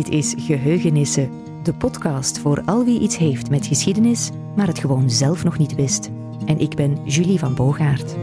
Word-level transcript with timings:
Dit 0.00 0.08
is 0.08 0.34
Geheugenissen, 0.38 1.30
de 1.62 1.74
podcast 1.74 2.38
voor 2.38 2.62
al 2.64 2.84
wie 2.84 3.00
iets 3.00 3.16
heeft 3.16 3.50
met 3.50 3.66
geschiedenis, 3.66 4.30
maar 4.56 4.66
het 4.66 4.78
gewoon 4.78 5.10
zelf 5.10 5.44
nog 5.44 5.58
niet 5.58 5.74
wist. 5.74 6.10
En 6.46 6.58
ik 6.58 6.74
ben 6.74 6.98
Julie 7.04 7.38
van 7.38 7.54
Boogaard. 7.54 8.16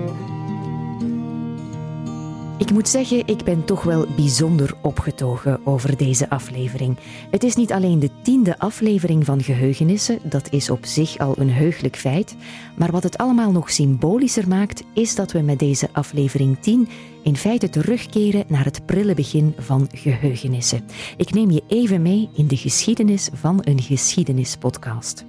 Ik 2.67 2.73
moet 2.73 2.89
zeggen, 2.89 3.27
ik 3.27 3.43
ben 3.43 3.65
toch 3.65 3.83
wel 3.83 4.05
bijzonder 4.15 4.73
opgetogen 4.81 5.59
over 5.65 5.97
deze 5.97 6.29
aflevering. 6.29 6.97
Het 7.31 7.43
is 7.43 7.55
niet 7.55 7.71
alleen 7.71 7.99
de 7.99 8.09
tiende 8.21 8.59
aflevering 8.59 9.25
van 9.25 9.43
Geheugenissen, 9.43 10.19
dat 10.23 10.51
is 10.51 10.69
op 10.69 10.85
zich 10.85 11.17
al 11.17 11.33
een 11.37 11.49
heugelijk 11.49 11.95
feit, 11.95 12.35
maar 12.75 12.91
wat 12.91 13.03
het 13.03 13.17
allemaal 13.17 13.51
nog 13.51 13.71
symbolischer 13.71 14.47
maakt, 14.47 14.83
is 14.93 15.15
dat 15.15 15.31
we 15.31 15.41
met 15.41 15.59
deze 15.59 15.89
aflevering 15.91 16.57
10 16.59 16.87
in 17.23 17.37
feite 17.37 17.69
terugkeren 17.69 18.43
naar 18.47 18.65
het 18.65 18.85
prille 18.85 19.13
begin 19.13 19.53
van 19.57 19.87
Geheugenissen. 19.93 20.85
Ik 21.17 21.33
neem 21.33 21.51
je 21.51 21.63
even 21.67 22.01
mee 22.01 22.29
in 22.33 22.47
de 22.47 22.57
geschiedenis 22.57 23.29
van 23.33 23.59
een 23.61 23.81
geschiedenispodcast. 23.81 25.25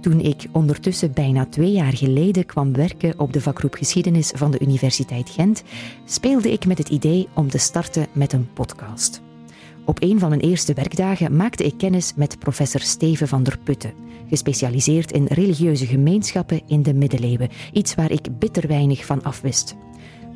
Toen 0.00 0.20
ik 0.20 0.46
ondertussen 0.52 1.12
bijna 1.12 1.46
twee 1.46 1.72
jaar 1.72 1.96
geleden 1.96 2.46
kwam 2.46 2.72
werken 2.72 3.18
op 3.18 3.32
de 3.32 3.40
vakgroep 3.40 3.74
Geschiedenis 3.74 4.32
van 4.34 4.50
de 4.50 4.60
Universiteit 4.60 5.30
Gent, 5.30 5.62
speelde 6.04 6.52
ik 6.52 6.66
met 6.66 6.78
het 6.78 6.88
idee 6.88 7.28
om 7.34 7.48
te 7.48 7.58
starten 7.58 8.06
met 8.12 8.32
een 8.32 8.48
podcast. 8.52 9.20
Op 9.84 10.02
een 10.02 10.18
van 10.18 10.28
mijn 10.28 10.40
eerste 10.40 10.74
werkdagen 10.74 11.36
maakte 11.36 11.64
ik 11.64 11.74
kennis 11.78 12.12
met 12.16 12.38
professor 12.38 12.80
Steven 12.80 13.28
van 13.28 13.42
der 13.42 13.58
Putten, 13.58 13.92
gespecialiseerd 14.28 15.12
in 15.12 15.24
religieuze 15.24 15.86
gemeenschappen 15.86 16.62
in 16.66 16.82
de 16.82 16.94
middeleeuwen, 16.94 17.48
iets 17.72 17.94
waar 17.94 18.10
ik 18.10 18.38
bitter 18.38 18.66
weinig 18.66 19.04
van 19.04 19.22
afwist. 19.22 19.76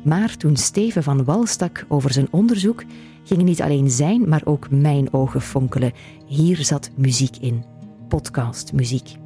Maar 0.03 0.37
toen 0.37 0.55
Steven 0.55 1.03
van 1.03 1.23
wal 1.23 1.45
stak 1.45 1.85
over 1.87 2.11
zijn 2.13 2.27
onderzoek, 2.31 2.83
gingen 3.23 3.45
niet 3.45 3.61
alleen 3.61 3.89
zijn, 3.89 4.29
maar 4.29 4.41
ook 4.45 4.69
mijn 4.69 5.13
ogen 5.13 5.41
fonkelen. 5.41 5.91
Hier 6.25 6.57
zat 6.57 6.89
muziek 6.95 7.37
in. 7.37 7.63
Podcastmuziek. 8.07 9.22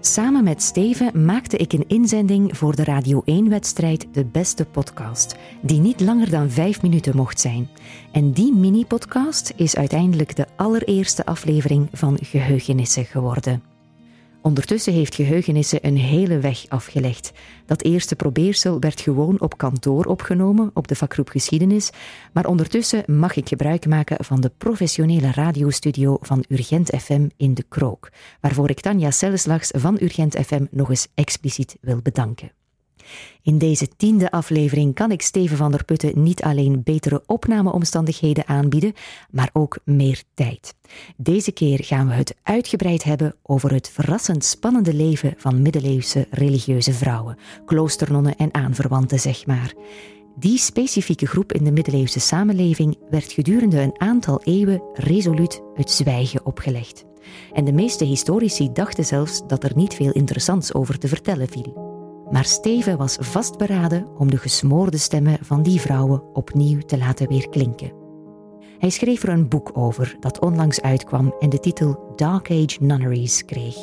Samen 0.00 0.44
met 0.44 0.62
Steven 0.62 1.24
maakte 1.24 1.56
ik 1.56 1.72
een 1.72 1.84
inzending 1.88 2.56
voor 2.56 2.76
de 2.76 2.84
Radio 2.84 3.22
1-wedstrijd 3.30 4.06
De 4.12 4.24
Beste 4.24 4.64
Podcast, 4.64 5.36
die 5.60 5.80
niet 5.80 6.00
langer 6.00 6.30
dan 6.30 6.50
vijf 6.50 6.82
minuten 6.82 7.16
mocht 7.16 7.40
zijn. 7.40 7.68
En 8.12 8.32
die 8.32 8.54
mini-podcast 8.54 9.52
is 9.56 9.76
uiteindelijk 9.76 10.36
de 10.36 10.46
allereerste 10.56 11.26
aflevering 11.26 11.88
van 11.92 12.18
Geheugenissen 12.22 13.04
geworden. 13.04 13.67
Ondertussen 14.48 14.92
heeft 14.92 15.14
Geheugenissen 15.14 15.86
een 15.86 15.96
hele 15.96 16.38
weg 16.38 16.64
afgelegd. 16.68 17.32
Dat 17.66 17.82
eerste 17.82 18.16
probeersel 18.16 18.80
werd 18.80 19.00
gewoon 19.00 19.40
op 19.40 19.58
kantoor 19.58 20.04
opgenomen, 20.04 20.70
op 20.74 20.88
de 20.88 20.94
vakgroep 20.94 21.28
Geschiedenis, 21.28 21.90
maar 22.32 22.46
ondertussen 22.46 23.02
mag 23.06 23.36
ik 23.36 23.48
gebruik 23.48 23.86
maken 23.86 24.24
van 24.24 24.40
de 24.40 24.50
professionele 24.58 25.32
radiostudio 25.32 26.18
van 26.20 26.44
Urgent 26.48 26.90
FM 26.96 27.28
in 27.36 27.54
De 27.54 27.64
Krook, 27.68 28.10
waarvoor 28.40 28.70
ik 28.70 28.80
Tanja 28.80 29.10
Selleslags 29.10 29.70
van 29.76 29.98
Urgent 30.00 30.36
FM 30.46 30.64
nog 30.70 30.88
eens 30.90 31.08
expliciet 31.14 31.76
wil 31.80 32.00
bedanken. 32.02 32.57
In 33.42 33.58
deze 33.58 33.88
tiende 33.96 34.30
aflevering 34.30 34.94
kan 34.94 35.10
ik 35.10 35.22
Steven 35.22 35.56
van 35.56 35.70
der 35.70 35.84
Putten 35.84 36.22
niet 36.22 36.42
alleen 36.42 36.82
betere 36.82 37.22
opnameomstandigheden 37.26 38.46
aanbieden, 38.46 38.92
maar 39.30 39.50
ook 39.52 39.78
meer 39.84 40.22
tijd. 40.34 40.74
Deze 41.16 41.52
keer 41.52 41.84
gaan 41.84 42.08
we 42.08 42.14
het 42.14 42.36
uitgebreid 42.42 43.04
hebben 43.04 43.34
over 43.42 43.72
het 43.72 43.90
verrassend 43.90 44.44
spannende 44.44 44.94
leven 44.94 45.34
van 45.36 45.62
middeleeuwse 45.62 46.26
religieuze 46.30 46.92
vrouwen, 46.92 47.38
kloosternonnen 47.64 48.36
en 48.36 48.54
aanverwanten, 48.54 49.20
zeg 49.20 49.46
maar. 49.46 49.74
Die 50.38 50.58
specifieke 50.58 51.26
groep 51.26 51.52
in 51.52 51.64
de 51.64 51.72
middeleeuwse 51.72 52.20
samenleving 52.20 52.98
werd 53.10 53.32
gedurende 53.32 53.80
een 53.80 54.00
aantal 54.00 54.40
eeuwen 54.44 54.82
resoluut 54.92 55.62
het 55.74 55.90
zwijgen 55.90 56.46
opgelegd. 56.46 57.04
En 57.52 57.64
de 57.64 57.72
meeste 57.72 58.04
historici 58.04 58.72
dachten 58.72 59.04
zelfs 59.04 59.42
dat 59.46 59.64
er 59.64 59.72
niet 59.74 59.94
veel 59.94 60.12
interessants 60.12 60.74
over 60.74 60.98
te 60.98 61.08
vertellen 61.08 61.48
viel. 61.48 61.87
Maar 62.30 62.44
Steven 62.44 62.96
was 62.96 63.16
vastberaden 63.20 64.06
om 64.18 64.30
de 64.30 64.36
gesmoorde 64.36 64.98
stemmen 64.98 65.38
van 65.40 65.62
die 65.62 65.80
vrouwen 65.80 66.22
opnieuw 66.32 66.80
te 66.80 66.98
laten 66.98 67.28
weerklinken. 67.28 67.92
Hij 68.78 68.90
schreef 68.90 69.22
er 69.22 69.28
een 69.28 69.48
boek 69.48 69.70
over 69.74 70.16
dat 70.20 70.40
onlangs 70.40 70.80
uitkwam 70.80 71.34
en 71.38 71.48
de 71.50 71.60
titel 71.60 72.12
Dark 72.16 72.50
Age 72.50 72.76
Nunneries 72.80 73.44
kreeg. 73.44 73.76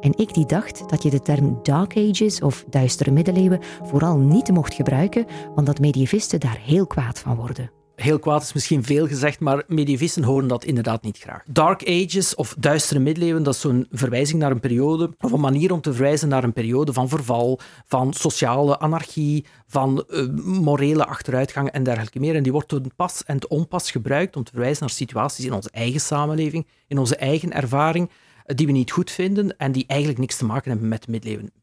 En 0.00 0.18
ik 0.18 0.34
die 0.34 0.46
dacht 0.46 0.90
dat 0.90 1.02
je 1.02 1.10
de 1.10 1.20
term 1.20 1.58
Dark 1.62 1.96
Ages 1.96 2.40
of 2.40 2.64
duistere 2.68 3.10
middeleeuwen 3.10 3.60
vooral 3.82 4.18
niet 4.18 4.50
mocht 4.50 4.74
gebruiken, 4.74 5.26
want 5.54 5.66
dat 5.66 5.80
medievisten 5.80 6.40
daar 6.40 6.58
heel 6.64 6.86
kwaad 6.86 7.18
van 7.18 7.36
worden 7.36 7.81
heel 8.02 8.18
kwaad 8.18 8.42
is 8.42 8.52
misschien 8.52 8.84
veel 8.84 9.06
gezegd, 9.06 9.40
maar 9.40 9.62
medievisten 9.66 10.22
horen 10.22 10.48
dat 10.48 10.64
inderdaad 10.64 11.02
niet 11.02 11.18
graag. 11.18 11.42
Dark 11.46 11.88
Ages 11.88 12.34
of 12.34 12.54
duistere 12.58 13.00
middeleeuwen, 13.00 13.42
dat 13.42 13.54
is 13.54 13.60
zo'n 13.60 13.86
verwijzing 13.90 14.40
naar 14.40 14.50
een 14.50 14.60
periode, 14.60 15.10
of 15.20 15.32
een 15.32 15.40
manier 15.40 15.72
om 15.72 15.80
te 15.80 15.92
verwijzen 15.92 16.28
naar 16.28 16.44
een 16.44 16.52
periode 16.52 16.92
van 16.92 17.08
verval, 17.08 17.60
van 17.86 18.12
sociale 18.12 18.78
anarchie, 18.78 19.44
van 19.66 20.04
uh, 20.08 20.28
morele 20.44 21.06
achteruitgang 21.06 21.68
en 21.68 21.82
dergelijke 21.82 22.20
meer. 22.20 22.34
En 22.34 22.42
die 22.42 22.52
wordt 22.52 22.68
te 22.68 22.82
pas 22.96 23.24
en 23.24 23.38
te 23.38 23.48
onpas 23.48 23.90
gebruikt 23.90 24.36
om 24.36 24.44
te 24.44 24.52
verwijzen 24.52 24.80
naar 24.80 24.90
situaties 24.90 25.44
in 25.44 25.52
onze 25.52 25.70
eigen 25.70 26.00
samenleving, 26.00 26.66
in 26.86 26.98
onze 26.98 27.16
eigen 27.16 27.52
ervaring, 27.52 28.10
eh, 28.44 28.56
die 28.56 28.66
we 28.66 28.72
niet 28.72 28.90
goed 28.90 29.10
vinden 29.10 29.56
en 29.56 29.72
die 29.72 29.84
eigenlijk 29.86 30.20
niks 30.20 30.36
te 30.36 30.44
maken 30.44 30.70
hebben 30.70 30.88
met 30.88 31.08
middeleeuwen. 31.08 31.61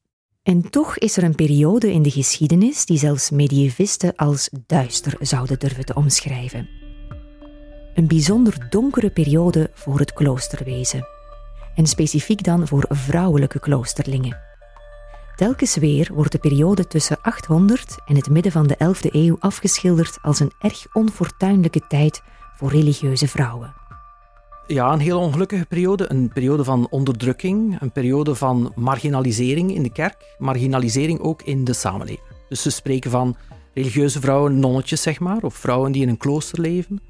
En 0.49 0.69
toch 0.69 0.97
is 0.97 1.17
er 1.17 1.23
een 1.23 1.35
periode 1.35 1.91
in 1.91 2.01
de 2.01 2.11
geschiedenis 2.11 2.85
die 2.85 2.97
zelfs 2.97 3.29
medievisten 3.29 4.15
als 4.15 4.49
duister 4.65 5.15
zouden 5.19 5.59
durven 5.59 5.85
te 5.85 5.93
omschrijven. 5.93 6.69
Een 7.93 8.07
bijzonder 8.07 8.67
donkere 8.69 9.09
periode 9.09 9.69
voor 9.73 9.99
het 9.99 10.13
kloosterwezen. 10.13 11.07
En 11.75 11.87
specifiek 11.87 12.43
dan 12.43 12.67
voor 12.67 12.85
vrouwelijke 12.89 13.59
kloosterlingen. 13.59 14.37
Telkens 15.35 15.75
weer 15.75 16.09
wordt 16.13 16.31
de 16.31 16.39
periode 16.39 16.87
tussen 16.87 17.21
800 17.21 17.97
en 18.05 18.15
het 18.15 18.29
midden 18.29 18.51
van 18.51 18.67
de 18.67 18.75
11e 18.75 19.11
eeuw 19.11 19.35
afgeschilderd 19.39 20.17
als 20.21 20.39
een 20.39 20.51
erg 20.59 20.85
onfortuinlijke 20.93 21.87
tijd 21.87 22.21
voor 22.55 22.71
religieuze 22.71 23.27
vrouwen 23.27 23.73
ja, 24.73 24.93
een 24.93 24.99
heel 24.99 25.19
ongelukkige 25.19 25.65
periode. 25.65 26.11
Een 26.11 26.29
periode 26.33 26.63
van 26.63 26.87
onderdrukking, 26.89 27.81
een 27.81 27.91
periode 27.91 28.35
van 28.35 28.71
marginalisering 28.75 29.75
in 29.75 29.83
de 29.83 29.91
kerk, 29.91 30.35
marginalisering 30.37 31.19
ook 31.19 31.41
in 31.41 31.63
de 31.63 31.73
samenleving. 31.73 32.27
Dus 32.49 32.61
ze 32.61 32.69
spreken 32.69 33.11
van 33.11 33.35
religieuze 33.73 34.19
vrouwen, 34.19 34.59
nonnetjes 34.59 35.01
zeg 35.01 35.19
maar, 35.19 35.41
of 35.41 35.55
vrouwen 35.55 35.91
die 35.91 36.01
in 36.01 36.09
een 36.09 36.17
klooster 36.17 36.61
leven. 36.61 37.01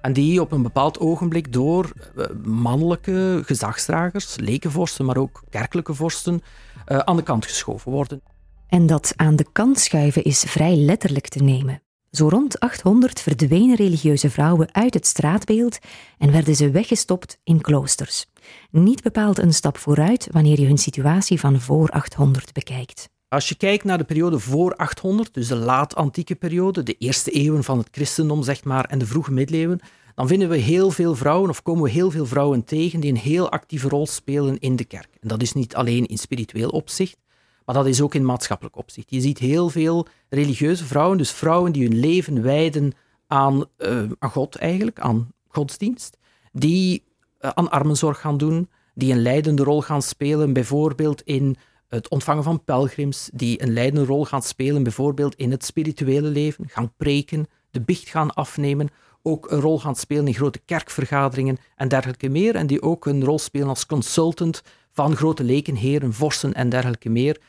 En 0.00 0.12
die 0.12 0.40
op 0.40 0.52
een 0.52 0.62
bepaald 0.62 0.98
ogenblik 0.98 1.52
door 1.52 1.92
eh, 2.16 2.24
mannelijke 2.44 3.42
gezagsdragers, 3.44 4.36
lekenvorsten, 4.36 5.04
maar 5.04 5.16
ook 5.16 5.42
kerkelijke 5.50 5.94
vorsten, 5.94 6.42
uh, 6.88 6.98
aan 6.98 7.16
de 7.16 7.22
kant 7.22 7.46
geschoven 7.46 7.92
worden. 7.92 8.22
En 8.68 8.86
dat 8.86 9.12
aan 9.16 9.36
de 9.36 9.46
kant 9.52 9.78
schuiven 9.78 10.24
is 10.24 10.40
vrij 10.40 10.76
letterlijk 10.76 11.28
te 11.28 11.42
nemen. 11.42 11.83
Zo 12.14 12.28
rond 12.28 12.60
800 12.60 13.20
verdwenen 13.20 13.76
religieuze 13.76 14.30
vrouwen 14.30 14.74
uit 14.74 14.94
het 14.94 15.06
straatbeeld 15.06 15.78
en 16.18 16.32
werden 16.32 16.56
ze 16.56 16.70
weggestopt 16.70 17.38
in 17.44 17.60
kloosters. 17.60 18.26
Niet 18.70 19.02
bepaald 19.02 19.38
een 19.38 19.54
stap 19.54 19.78
vooruit 19.78 20.28
wanneer 20.30 20.60
je 20.60 20.66
hun 20.66 20.78
situatie 20.78 21.40
van 21.40 21.60
voor 21.60 21.88
800 21.88 22.52
bekijkt. 22.52 23.08
Als 23.28 23.48
je 23.48 23.54
kijkt 23.54 23.84
naar 23.84 23.98
de 23.98 24.04
periode 24.04 24.38
voor 24.38 24.76
800, 24.76 25.34
dus 25.34 25.48
de 25.48 25.56
laat-antieke 25.56 26.34
periode, 26.34 26.82
de 26.82 26.96
eerste 26.98 27.30
eeuwen 27.30 27.64
van 27.64 27.78
het 27.78 27.88
christendom, 27.90 28.42
zeg 28.42 28.64
maar, 28.64 28.84
en 28.84 28.98
de 28.98 29.06
vroege 29.06 29.32
middeleeuwen, 29.32 29.80
dan 30.14 30.28
vinden 30.28 30.48
we 30.48 30.56
heel 30.56 30.90
veel 30.90 31.14
vrouwen, 31.14 31.50
of 31.50 31.62
komen 31.62 31.82
we 31.82 31.90
heel 31.90 32.10
veel 32.10 32.26
vrouwen 32.26 32.64
tegen, 32.64 33.00
die 33.00 33.10
een 33.10 33.18
heel 33.18 33.50
actieve 33.50 33.88
rol 33.88 34.06
spelen 34.06 34.58
in 34.58 34.76
de 34.76 34.84
kerk. 34.84 35.08
En 35.20 35.28
dat 35.28 35.42
is 35.42 35.52
niet 35.52 35.74
alleen 35.74 36.06
in 36.06 36.18
spiritueel 36.18 36.68
opzicht, 36.68 37.16
maar 37.64 37.74
dat 37.74 37.86
is 37.86 38.00
ook 38.00 38.14
in 38.14 38.24
maatschappelijk 38.24 38.76
opzicht. 38.76 39.10
Je 39.10 39.20
ziet 39.20 39.38
heel 39.38 39.68
veel 39.68 40.06
religieuze 40.28 40.84
vrouwen, 40.84 41.18
dus 41.18 41.30
vrouwen 41.30 41.72
die 41.72 41.88
hun 41.88 41.98
leven 41.98 42.42
wijden 42.42 42.92
aan, 43.26 43.64
uh, 43.78 44.02
aan 44.18 44.30
God 44.30 44.56
eigenlijk, 44.56 45.00
aan 45.00 45.28
godsdienst, 45.48 46.18
die 46.52 47.02
uh, 47.40 47.50
aan 47.54 47.70
armenzorg 47.70 48.20
gaan 48.20 48.36
doen, 48.36 48.68
die 48.94 49.12
een 49.12 49.22
leidende 49.22 49.62
rol 49.62 49.82
gaan 49.82 50.02
spelen, 50.02 50.52
bijvoorbeeld 50.52 51.22
in 51.22 51.56
het 51.88 52.08
ontvangen 52.08 52.42
van 52.42 52.64
pelgrims, 52.64 53.30
die 53.32 53.62
een 53.62 53.72
leidende 53.72 54.06
rol 54.06 54.24
gaan 54.24 54.42
spelen, 54.42 54.82
bijvoorbeeld 54.82 55.34
in 55.34 55.50
het 55.50 55.64
spirituele 55.64 56.28
leven, 56.28 56.68
gaan 56.68 56.92
preken, 56.96 57.46
de 57.70 57.80
bicht 57.80 58.08
gaan 58.08 58.34
afnemen, 58.34 58.88
ook 59.22 59.50
een 59.50 59.60
rol 59.60 59.80
gaan 59.80 59.96
spelen 59.96 60.26
in 60.26 60.34
grote 60.34 60.60
kerkvergaderingen 60.64 61.58
en 61.76 61.88
dergelijke 61.88 62.28
meer, 62.28 62.54
en 62.54 62.66
die 62.66 62.82
ook 62.82 63.06
een 63.06 63.24
rol 63.24 63.38
spelen 63.38 63.68
als 63.68 63.86
consultant 63.86 64.62
van 64.90 65.16
grote 65.16 65.44
lekenheren, 65.44 66.12
vorsten 66.12 66.54
en 66.54 66.68
dergelijke 66.68 67.08
meer, 67.08 67.40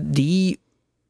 die 0.00 0.60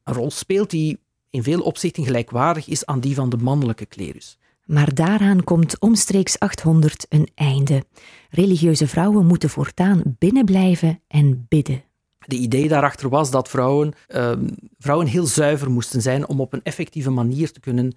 een 0.03 0.13
rol 0.13 0.31
speelt 0.31 0.69
die 0.69 0.99
in 1.29 1.43
veel 1.43 1.61
opzichten 1.61 2.03
gelijkwaardig 2.03 2.67
is 2.67 2.85
aan 2.85 2.99
die 2.99 3.15
van 3.15 3.29
de 3.29 3.37
mannelijke 3.37 3.85
klerus. 3.85 4.37
Maar 4.65 4.93
daaraan 4.93 5.43
komt 5.43 5.79
omstreeks 5.79 6.39
800 6.39 7.05
een 7.09 7.29
einde. 7.35 7.83
Religieuze 8.29 8.87
vrouwen 8.87 9.25
moeten 9.25 9.49
voortaan 9.49 10.01
binnenblijven 10.17 11.01
en 11.07 11.45
bidden. 11.49 11.83
De 12.25 12.35
idee 12.35 12.67
daarachter 12.67 13.09
was 13.09 13.31
dat 13.31 13.49
vrouwen, 13.49 13.93
uh, 14.07 14.31
vrouwen 14.79 15.07
heel 15.07 15.25
zuiver 15.25 15.71
moesten 15.71 16.01
zijn 16.01 16.27
om 16.27 16.41
op 16.41 16.53
een 16.53 16.63
effectieve 16.63 17.09
manier 17.09 17.51
te 17.51 17.59
kunnen 17.59 17.93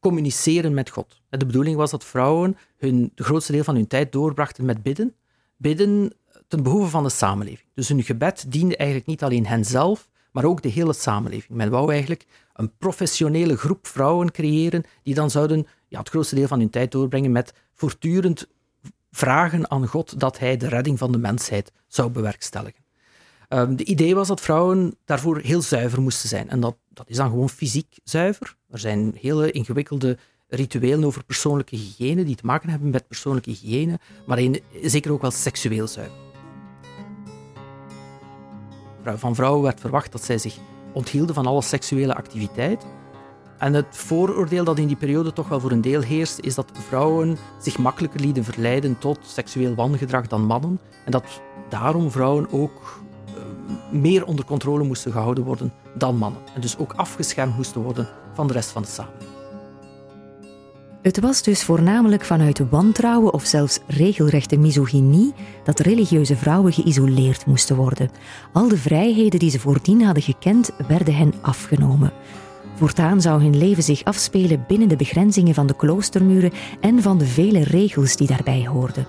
communiceren 0.00 0.74
met 0.74 0.90
God. 0.90 1.22
De 1.28 1.46
bedoeling 1.46 1.76
was 1.76 1.90
dat 1.90 2.04
vrouwen 2.04 2.56
hun, 2.76 3.12
de 3.14 3.24
grootste 3.24 3.52
deel 3.52 3.64
van 3.64 3.74
hun 3.74 3.86
tijd 3.86 4.12
doorbrachten 4.12 4.64
met 4.64 4.82
bidden. 4.82 5.14
Bidden 5.56 6.12
ten 6.48 6.62
behoeve 6.62 6.90
van 6.90 7.02
de 7.02 7.10
samenleving. 7.10 7.68
Dus 7.74 7.88
hun 7.88 8.02
gebed 8.02 8.44
diende 8.48 8.76
eigenlijk 8.76 9.08
niet 9.08 9.22
alleen 9.22 9.46
henzelf, 9.46 10.09
maar 10.32 10.44
ook 10.44 10.62
de 10.62 10.68
hele 10.68 10.92
samenleving. 10.92 11.58
Men 11.58 11.70
wou 11.70 11.90
eigenlijk 11.90 12.26
een 12.54 12.76
professionele 12.78 13.56
groep 13.56 13.86
vrouwen 13.86 14.32
creëren 14.32 14.84
die 15.02 15.14
dan 15.14 15.30
zouden 15.30 15.66
ja, 15.88 15.98
het 15.98 16.08
grootste 16.08 16.34
deel 16.34 16.48
van 16.48 16.58
hun 16.58 16.70
tijd 16.70 16.92
doorbrengen 16.92 17.32
met 17.32 17.54
voortdurend 17.74 18.48
vragen 19.10 19.70
aan 19.70 19.86
God 19.86 20.20
dat 20.20 20.38
hij 20.38 20.56
de 20.56 20.68
redding 20.68 20.98
van 20.98 21.12
de 21.12 21.18
mensheid 21.18 21.72
zou 21.86 22.10
bewerkstelligen. 22.10 22.84
Um, 23.48 23.76
de 23.76 23.84
idee 23.84 24.14
was 24.14 24.28
dat 24.28 24.40
vrouwen 24.40 24.94
daarvoor 25.04 25.38
heel 25.38 25.62
zuiver 25.62 26.00
moesten 26.00 26.28
zijn. 26.28 26.48
En 26.48 26.60
dat, 26.60 26.76
dat 26.88 27.08
is 27.08 27.16
dan 27.16 27.28
gewoon 27.28 27.50
fysiek 27.50 27.98
zuiver. 28.04 28.56
Er 28.68 28.78
zijn 28.78 29.16
hele 29.20 29.50
ingewikkelde 29.50 30.18
rituelen 30.48 31.04
over 31.04 31.24
persoonlijke 31.24 31.76
hygiëne 31.76 32.24
die 32.24 32.36
te 32.36 32.46
maken 32.46 32.68
hebben 32.68 32.90
met 32.90 33.08
persoonlijke 33.08 33.50
hygiëne, 33.50 33.98
maar 34.26 34.38
in, 34.38 34.62
zeker 34.82 35.12
ook 35.12 35.20
wel 35.20 35.30
seksueel 35.30 35.86
zuiver. 35.86 36.29
Van 39.04 39.34
vrouwen 39.34 39.62
werd 39.62 39.80
verwacht 39.80 40.12
dat 40.12 40.24
zij 40.24 40.38
zich 40.38 40.58
onthielden 40.92 41.34
van 41.34 41.46
alle 41.46 41.62
seksuele 41.62 42.14
activiteit. 42.14 42.86
En 43.58 43.74
het 43.74 43.86
vooroordeel 43.90 44.64
dat 44.64 44.78
in 44.78 44.86
die 44.86 44.96
periode 44.96 45.32
toch 45.32 45.48
wel 45.48 45.60
voor 45.60 45.70
een 45.70 45.80
deel 45.80 46.00
heerst, 46.00 46.38
is 46.38 46.54
dat 46.54 46.70
vrouwen 46.72 47.38
zich 47.58 47.78
makkelijker 47.78 48.20
lieten 48.20 48.44
verleiden 48.44 48.98
tot 48.98 49.18
seksueel 49.22 49.74
wangedrag 49.74 50.26
dan 50.26 50.44
mannen. 50.44 50.80
En 51.04 51.10
dat 51.10 51.40
daarom 51.68 52.10
vrouwen 52.10 52.52
ook 52.52 53.00
eh, 53.26 53.42
meer 53.90 54.24
onder 54.24 54.44
controle 54.44 54.84
moesten 54.84 55.12
gehouden 55.12 55.44
worden 55.44 55.72
dan 55.94 56.16
mannen. 56.16 56.40
En 56.54 56.60
dus 56.60 56.78
ook 56.78 56.92
afgeschermd 56.96 57.56
moesten 57.56 57.82
worden 57.82 58.08
van 58.32 58.46
de 58.46 58.52
rest 58.52 58.70
van 58.70 58.82
de 58.82 58.88
samenleving. 58.88 59.29
Het 61.02 61.20
was 61.20 61.42
dus 61.42 61.62
voornamelijk 61.62 62.24
vanuit 62.24 62.62
wantrouwen 62.70 63.32
of 63.32 63.44
zelfs 63.44 63.78
regelrechte 63.86 64.56
misogynie 64.56 65.34
dat 65.64 65.80
religieuze 65.80 66.36
vrouwen 66.36 66.72
geïsoleerd 66.72 67.46
moesten 67.46 67.76
worden. 67.76 68.10
Al 68.52 68.68
de 68.68 68.76
vrijheden 68.76 69.38
die 69.38 69.50
ze 69.50 69.60
voordien 69.60 70.02
hadden 70.02 70.22
gekend, 70.22 70.70
werden 70.88 71.14
hen 71.14 71.32
afgenomen. 71.40 72.12
Voortaan 72.74 73.20
zou 73.20 73.42
hun 73.42 73.58
leven 73.58 73.82
zich 73.82 74.04
afspelen 74.04 74.64
binnen 74.68 74.88
de 74.88 74.96
begrenzingen 74.96 75.54
van 75.54 75.66
de 75.66 75.76
kloostermuren 75.76 76.52
en 76.80 77.02
van 77.02 77.18
de 77.18 77.26
vele 77.26 77.64
regels 77.64 78.16
die 78.16 78.26
daarbij 78.26 78.66
hoorden. 78.66 79.06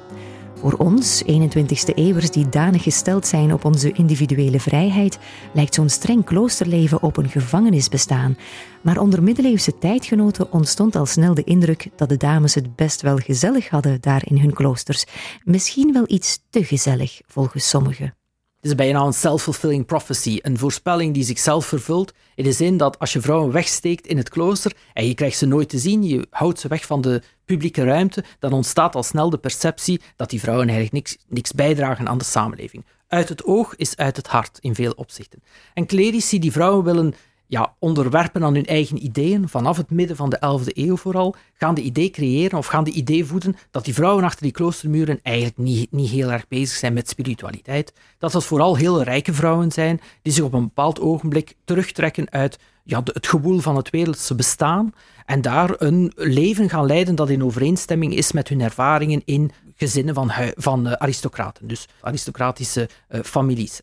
Voor 0.61 0.73
ons, 0.73 1.23
21ste 1.23 1.93
eeuwers 1.95 2.31
die 2.31 2.49
danig 2.49 2.83
gesteld 2.83 3.27
zijn 3.27 3.53
op 3.53 3.65
onze 3.65 3.91
individuele 3.91 4.59
vrijheid, 4.59 5.19
lijkt 5.53 5.73
zo'n 5.73 5.89
streng 5.89 6.25
kloosterleven 6.25 7.01
op 7.01 7.17
een 7.17 7.29
gevangenisbestaan. 7.29 8.37
Maar 8.81 8.97
onder 8.97 9.23
middeleeuwse 9.23 9.77
tijdgenoten 9.77 10.51
ontstond 10.51 10.95
al 10.95 11.05
snel 11.05 11.33
de 11.33 11.43
indruk 11.43 11.89
dat 11.95 12.09
de 12.09 12.17
dames 12.17 12.55
het 12.55 12.75
best 12.75 13.01
wel 13.01 13.17
gezellig 13.17 13.69
hadden 13.69 14.01
daar 14.01 14.21
in 14.25 14.37
hun 14.37 14.53
kloosters. 14.53 15.05
Misschien 15.43 15.93
wel 15.93 16.05
iets 16.07 16.39
te 16.49 16.63
gezellig, 16.63 17.21
volgens 17.27 17.69
sommigen. 17.69 18.20
Het 18.61 18.69
is 18.69 18.75
bijna 18.75 19.01
een 19.01 19.13
self-fulfilling 19.13 19.85
prophecy, 19.85 20.39
een 20.41 20.57
voorspelling 20.57 21.13
die 21.13 21.23
zichzelf 21.23 21.65
vervult, 21.65 22.13
in 22.35 22.43
de 22.43 22.51
zin 22.51 22.77
dat 22.77 22.99
als 22.99 23.13
je 23.13 23.21
vrouwen 23.21 23.51
wegsteekt 23.51 24.07
in 24.07 24.17
het 24.17 24.29
klooster 24.29 24.73
en 24.93 25.07
je 25.07 25.13
krijgt 25.13 25.37
ze 25.37 25.45
nooit 25.45 25.69
te 25.69 25.77
zien, 25.77 26.03
je 26.03 26.27
houdt 26.29 26.59
ze 26.59 26.67
weg 26.67 26.85
van 26.85 27.01
de 27.01 27.21
publieke 27.45 27.83
ruimte, 27.83 28.23
dan 28.39 28.53
ontstaat 28.53 28.95
al 28.95 29.03
snel 29.03 29.29
de 29.29 29.37
perceptie 29.37 30.01
dat 30.15 30.29
die 30.29 30.39
vrouwen 30.39 30.67
eigenlijk 30.67 30.95
niks, 30.95 31.17
niks 31.27 31.51
bijdragen 31.51 32.07
aan 32.07 32.17
de 32.17 32.23
samenleving. 32.23 32.85
Uit 33.07 33.29
het 33.29 33.43
oog 33.43 33.75
is 33.75 33.97
uit 33.97 34.15
het 34.15 34.27
hart 34.27 34.57
in 34.59 34.75
veel 34.75 34.91
opzichten. 34.91 35.43
En 35.73 35.85
clerici 35.85 36.39
die 36.39 36.51
vrouwen 36.51 36.83
willen 36.83 37.13
ja, 37.51 37.75
onderwerpen 37.80 38.44
aan 38.44 38.53
hun 38.53 38.65
eigen 38.65 39.03
ideeën, 39.03 39.50
vanaf 39.50 39.77
het 39.77 39.89
midden 39.89 40.15
van 40.15 40.30
de 40.30 40.38
11e 40.38 40.74
eeuw 40.74 40.98
vooral, 40.98 41.36
gaan 41.53 41.74
de 41.74 41.81
idee 41.81 42.09
creëren 42.09 42.57
of 42.57 42.65
gaan 42.65 42.83
de 42.83 42.92
idee 42.92 43.25
voeden 43.25 43.56
dat 43.71 43.86
die 43.86 43.94
vrouwen 43.94 44.24
achter 44.24 44.42
die 44.42 44.51
kloostermuren 44.51 45.19
eigenlijk 45.21 45.57
niet, 45.57 45.92
niet 45.92 46.09
heel 46.09 46.31
erg 46.31 46.48
bezig 46.48 46.77
zijn 46.77 46.94
met 46.94 47.09
spiritualiteit. 47.09 47.94
Dat 48.18 48.31
dat 48.31 48.45
vooral 48.45 48.75
heel 48.75 49.03
rijke 49.03 49.33
vrouwen 49.33 49.71
zijn 49.71 50.01
die 50.21 50.33
zich 50.33 50.44
op 50.44 50.53
een 50.53 50.63
bepaald 50.63 51.00
ogenblik 51.00 51.56
terugtrekken 51.65 52.31
uit 52.31 52.59
ja, 52.83 53.01
het 53.03 53.27
gewoel 53.27 53.59
van 53.59 53.75
het 53.75 53.89
wereldse 53.89 54.36
bestaan 54.36 54.94
en 55.25 55.42
daar 55.42 55.74
een 55.77 56.12
leven 56.15 56.69
gaan 56.69 56.86
leiden 56.86 57.15
dat 57.15 57.30
in 57.30 57.44
overeenstemming 57.44 58.13
is 58.13 58.31
met 58.31 58.48
hun 58.48 58.62
ervaringen 58.62 59.21
in 59.25 59.51
gezinnen 59.75 60.13
van, 60.13 60.31
van 60.56 60.88
uh, 60.88 60.94
aristocraten, 60.94 61.68
dus 61.68 61.88
aristocratische 62.01 62.89
uh, 63.09 63.21
families. 63.21 63.81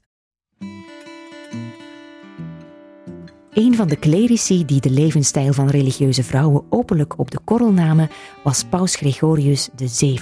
Een 3.59 3.75
van 3.75 3.89
de 3.89 3.99
clerici 3.99 4.65
die 4.65 4.81
de 4.81 4.91
levensstijl 4.91 5.53
van 5.53 5.69
religieuze 5.69 6.23
vrouwen 6.23 6.63
openlijk 6.71 7.19
op 7.19 7.31
de 7.31 7.39
korrel 7.45 7.73
namen, 7.73 8.11
was 8.43 8.65
paus 8.65 8.97
Gregorius 8.97 9.69
VII. 9.77 10.19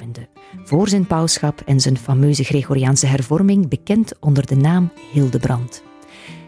Voor 0.65 0.89
zijn 0.89 1.07
pauschap 1.07 1.63
en 1.67 1.81
zijn 1.81 1.99
fameuze 1.99 2.45
Gregoriaanse 2.45 3.07
hervorming 3.07 3.69
bekend 3.69 4.13
onder 4.21 4.47
de 4.47 4.57
naam 4.57 4.93
Hildebrand. 5.13 5.86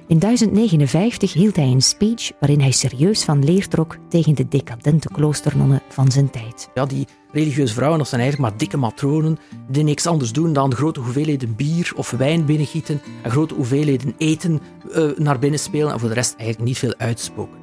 In 0.08 0.18
1059 0.18 1.32
hield 1.32 1.56
hij 1.56 1.66
een 1.66 1.82
speech 1.82 2.30
waarin 2.40 2.60
hij 2.60 2.70
serieus 2.70 3.24
van 3.24 3.44
leer 3.44 3.68
trok 3.68 3.96
tegen 4.08 4.34
de 4.34 4.48
decadente 4.48 5.08
kloosternonnen 5.08 5.82
van 5.88 6.10
zijn 6.10 6.30
tijd. 6.30 6.68
Ja, 6.74 6.86
die 6.86 7.06
religieuze 7.32 7.74
vrouwen 7.74 8.06
zijn 8.06 8.20
eigenlijk 8.20 8.50
maar 8.50 8.60
dikke 8.60 8.76
matronen 8.76 9.38
die 9.70 9.82
niks 9.82 10.06
anders 10.06 10.32
doen 10.32 10.52
dan 10.52 10.74
grote 10.74 11.00
hoeveelheden 11.00 11.56
bier 11.56 11.92
of 11.96 12.10
wijn 12.10 12.44
binnengieten 12.44 13.00
en 13.22 13.30
grote 13.30 13.54
hoeveelheden 13.54 14.14
eten 14.18 14.60
uh, 14.90 15.10
naar 15.16 15.38
binnen 15.38 15.60
spelen 15.60 15.92
en 15.92 16.00
voor 16.00 16.08
de 16.08 16.14
rest 16.14 16.34
eigenlijk 16.36 16.68
niet 16.68 16.78
veel 16.78 16.94
uitspoken. 16.96 17.58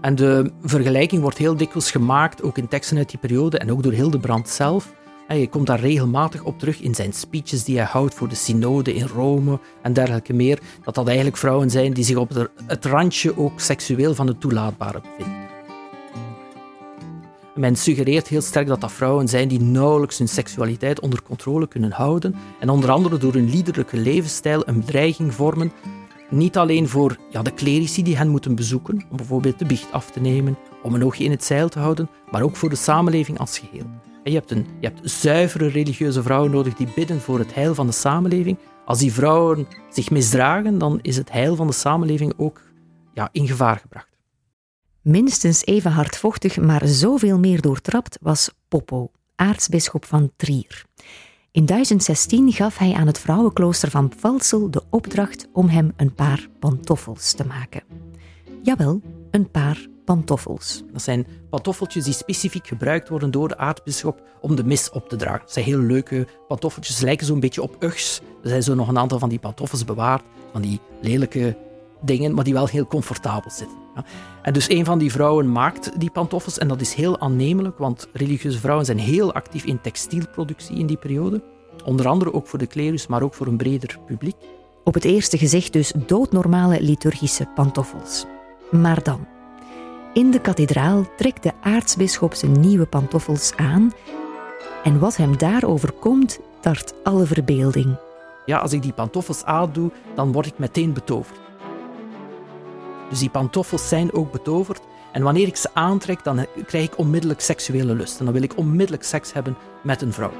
En 0.00 0.14
de 0.14 0.52
vergelijking 0.62 1.22
wordt 1.22 1.38
heel 1.38 1.56
dikwijls 1.56 1.90
gemaakt, 1.90 2.42
ook 2.42 2.58
in 2.58 2.68
teksten 2.68 2.96
uit 2.96 3.10
die 3.10 3.18
periode 3.18 3.58
en 3.58 3.72
ook 3.72 3.82
door 3.82 3.92
Hildebrand 3.92 4.48
zelf, 4.48 4.92
je 5.36 5.48
komt 5.48 5.66
daar 5.66 5.80
regelmatig 5.80 6.44
op 6.44 6.58
terug 6.58 6.80
in 6.80 6.94
zijn 6.94 7.12
speeches 7.12 7.64
die 7.64 7.76
hij 7.76 7.86
houdt 7.86 8.14
voor 8.14 8.28
de 8.28 8.34
synode 8.34 8.94
in 8.94 9.06
Rome 9.06 9.60
en 9.82 9.92
dergelijke 9.92 10.32
meer. 10.32 10.58
Dat 10.84 10.94
dat 10.94 11.06
eigenlijk 11.06 11.36
vrouwen 11.36 11.70
zijn 11.70 11.92
die 11.92 12.04
zich 12.04 12.16
op 12.16 12.48
het 12.66 12.84
randje 12.84 13.38
ook 13.38 13.60
seksueel 13.60 14.14
van 14.14 14.26
het 14.26 14.40
toelaatbare 14.40 15.00
bevinden. 15.00 15.46
Men 17.54 17.76
suggereert 17.76 18.28
heel 18.28 18.40
sterk 18.40 18.66
dat 18.66 18.80
dat 18.80 18.92
vrouwen 18.92 19.28
zijn 19.28 19.48
die 19.48 19.60
nauwelijks 19.60 20.18
hun 20.18 20.28
seksualiteit 20.28 21.00
onder 21.00 21.22
controle 21.22 21.68
kunnen 21.68 21.92
houden 21.92 22.34
en 22.60 22.68
onder 22.68 22.90
andere 22.90 23.18
door 23.18 23.32
hun 23.32 23.50
liederlijke 23.50 23.96
levensstijl 23.96 24.62
een 24.66 24.80
bedreiging 24.80 25.34
vormen, 25.34 25.72
niet 26.30 26.56
alleen 26.56 26.88
voor 26.88 27.16
ja, 27.30 27.42
de 27.42 27.54
clerici 27.54 28.02
die 28.02 28.16
hen 28.16 28.28
moeten 28.28 28.54
bezoeken, 28.54 29.04
om 29.10 29.16
bijvoorbeeld 29.16 29.58
de 29.58 29.64
biecht 29.64 29.92
af 29.92 30.10
te 30.10 30.20
nemen, 30.20 30.58
om 30.82 30.94
een 30.94 31.04
oogje 31.04 31.24
in 31.24 31.30
het 31.30 31.44
zeil 31.44 31.68
te 31.68 31.78
houden, 31.78 32.08
maar 32.30 32.42
ook 32.42 32.56
voor 32.56 32.68
de 32.68 32.76
samenleving 32.76 33.38
als 33.38 33.58
geheel. 33.58 33.86
Je 34.28 34.34
hebt, 34.34 34.50
een, 34.50 34.66
je 34.80 34.86
hebt 34.86 35.10
zuivere 35.10 35.68
religieuze 35.68 36.22
vrouwen 36.22 36.50
nodig 36.50 36.74
die 36.74 36.92
bidden 36.94 37.20
voor 37.20 37.38
het 37.38 37.54
heil 37.54 37.74
van 37.74 37.86
de 37.86 37.92
samenleving. 37.92 38.58
Als 38.84 38.98
die 38.98 39.12
vrouwen 39.12 39.66
zich 39.90 40.10
misdragen, 40.10 40.78
dan 40.78 40.98
is 41.02 41.16
het 41.16 41.32
heil 41.32 41.56
van 41.56 41.66
de 41.66 41.72
samenleving 41.72 42.32
ook 42.36 42.62
ja, 43.14 43.28
in 43.32 43.46
gevaar 43.46 43.76
gebracht. 43.76 44.18
Minstens 45.02 45.64
even 45.64 45.90
hardvochtig, 45.90 46.56
maar 46.56 46.86
zoveel 46.86 47.38
meer 47.38 47.60
doortrapt 47.60 48.18
was 48.20 48.50
Poppo, 48.68 49.10
aartsbisschop 49.34 50.04
van 50.04 50.32
Trier. 50.36 50.84
In 51.50 51.66
1016 51.66 52.52
gaf 52.52 52.78
hij 52.78 52.92
aan 52.92 53.06
het 53.06 53.18
vrouwenklooster 53.18 53.90
van 53.90 54.08
Pfalzel 54.08 54.70
de 54.70 54.82
opdracht 54.90 55.48
om 55.52 55.68
hem 55.68 55.92
een 55.96 56.14
paar 56.14 56.48
pantoffels 56.58 57.32
te 57.32 57.46
maken. 57.46 57.82
Jawel, 58.62 59.00
een 59.30 59.50
paar 59.50 59.86
pantoffels. 60.08 60.82
Dat 60.92 61.02
zijn 61.02 61.26
pantoffeltjes 61.50 62.04
die 62.04 62.14
specifiek 62.14 62.66
gebruikt 62.66 63.08
worden 63.08 63.30
door 63.30 63.48
de 63.48 63.56
aartsbisschop 63.56 64.22
om 64.40 64.56
de 64.56 64.64
mis 64.64 64.90
op 64.90 65.08
te 65.08 65.16
dragen. 65.16 65.40
Dat 65.40 65.52
zijn 65.52 65.64
heel 65.64 65.78
leuke 65.78 66.26
pantoffeltjes, 66.48 67.00
lijken 67.00 67.26
zo'n 67.26 67.40
beetje 67.40 67.62
op 67.62 67.76
Ugs. 67.82 68.20
Er 68.42 68.48
zijn 68.48 68.62
zo 68.62 68.74
nog 68.74 68.88
een 68.88 68.98
aantal 68.98 69.18
van 69.18 69.28
die 69.28 69.38
pantoffels 69.38 69.84
bewaard, 69.84 70.22
van 70.52 70.62
die 70.62 70.80
lelijke 71.00 71.56
dingen, 72.00 72.34
maar 72.34 72.44
die 72.44 72.52
wel 72.52 72.66
heel 72.66 72.86
comfortabel 72.86 73.50
zitten. 73.50 73.76
En 74.42 74.52
dus 74.52 74.70
een 74.70 74.84
van 74.84 74.98
die 74.98 75.12
vrouwen 75.12 75.52
maakt 75.52 76.00
die 76.00 76.10
pantoffels 76.10 76.58
en 76.58 76.68
dat 76.68 76.80
is 76.80 76.94
heel 76.94 77.20
aannemelijk, 77.20 77.78
want 77.78 78.08
religieuze 78.12 78.58
vrouwen 78.58 78.86
zijn 78.86 78.98
heel 78.98 79.32
actief 79.32 79.64
in 79.64 79.80
textielproductie 79.80 80.78
in 80.78 80.86
die 80.86 80.96
periode. 80.96 81.42
Onder 81.84 82.08
andere 82.08 82.32
ook 82.32 82.46
voor 82.46 82.58
de 82.58 82.66
klerus, 82.66 83.06
maar 83.06 83.22
ook 83.22 83.34
voor 83.34 83.46
een 83.46 83.56
breder 83.56 83.98
publiek. 84.06 84.36
Op 84.84 84.94
het 84.94 85.04
eerste 85.04 85.38
gezicht 85.38 85.72
dus 85.72 85.92
doodnormale 86.06 86.82
liturgische 86.82 87.46
pantoffels. 87.54 88.26
Maar 88.70 89.02
dan, 89.02 89.26
in 90.12 90.30
de 90.30 90.40
kathedraal 90.40 91.06
trekt 91.16 91.42
de 91.42 91.52
aartsbisschop 91.60 92.34
zijn 92.34 92.60
nieuwe 92.60 92.86
pantoffels 92.86 93.52
aan 93.56 93.92
en 94.84 94.98
wat 94.98 95.16
hem 95.16 95.38
daarover 95.38 95.92
komt, 95.92 96.38
tart 96.60 96.94
alle 97.04 97.26
verbeelding. 97.26 97.96
Ja, 98.46 98.58
als 98.58 98.72
ik 98.72 98.82
die 98.82 98.92
pantoffels 98.92 99.44
aandoe, 99.44 99.90
dan 100.14 100.32
word 100.32 100.46
ik 100.46 100.58
meteen 100.58 100.92
betoverd. 100.92 101.40
Dus 103.10 103.18
die 103.18 103.30
pantoffels 103.30 103.88
zijn 103.88 104.12
ook 104.12 104.32
betoverd. 104.32 104.80
En 105.12 105.22
wanneer 105.22 105.46
ik 105.46 105.56
ze 105.56 105.68
aantrek, 105.72 106.24
dan 106.24 106.46
krijg 106.66 106.84
ik 106.84 106.98
onmiddellijk 106.98 107.40
seksuele 107.40 107.94
lust. 107.94 108.18
En 108.18 108.24
dan 108.24 108.34
wil 108.34 108.42
ik 108.42 108.56
onmiddellijk 108.56 109.04
seks 109.04 109.32
hebben 109.32 109.56
met 109.82 110.02
een 110.02 110.12
vrouw. 110.12 110.32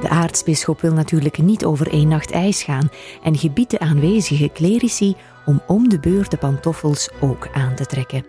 De 0.00 0.08
aartsbisschop 0.08 0.80
wil 0.80 0.92
natuurlijk 0.92 1.38
niet 1.38 1.64
over 1.64 1.92
één 1.92 2.08
nacht 2.08 2.30
ijs 2.30 2.62
gaan 2.62 2.90
en 3.22 3.38
gebiedt 3.38 3.70
de 3.70 3.78
aanwezige 3.78 4.50
clerici 4.52 5.16
om 5.44 5.62
om 5.66 5.88
de 5.88 5.98
beurt 5.98 6.30
de 6.30 6.36
pantoffels 6.36 7.08
ook 7.20 7.48
aan 7.52 7.74
te 7.74 7.86
trekken. 7.86 8.26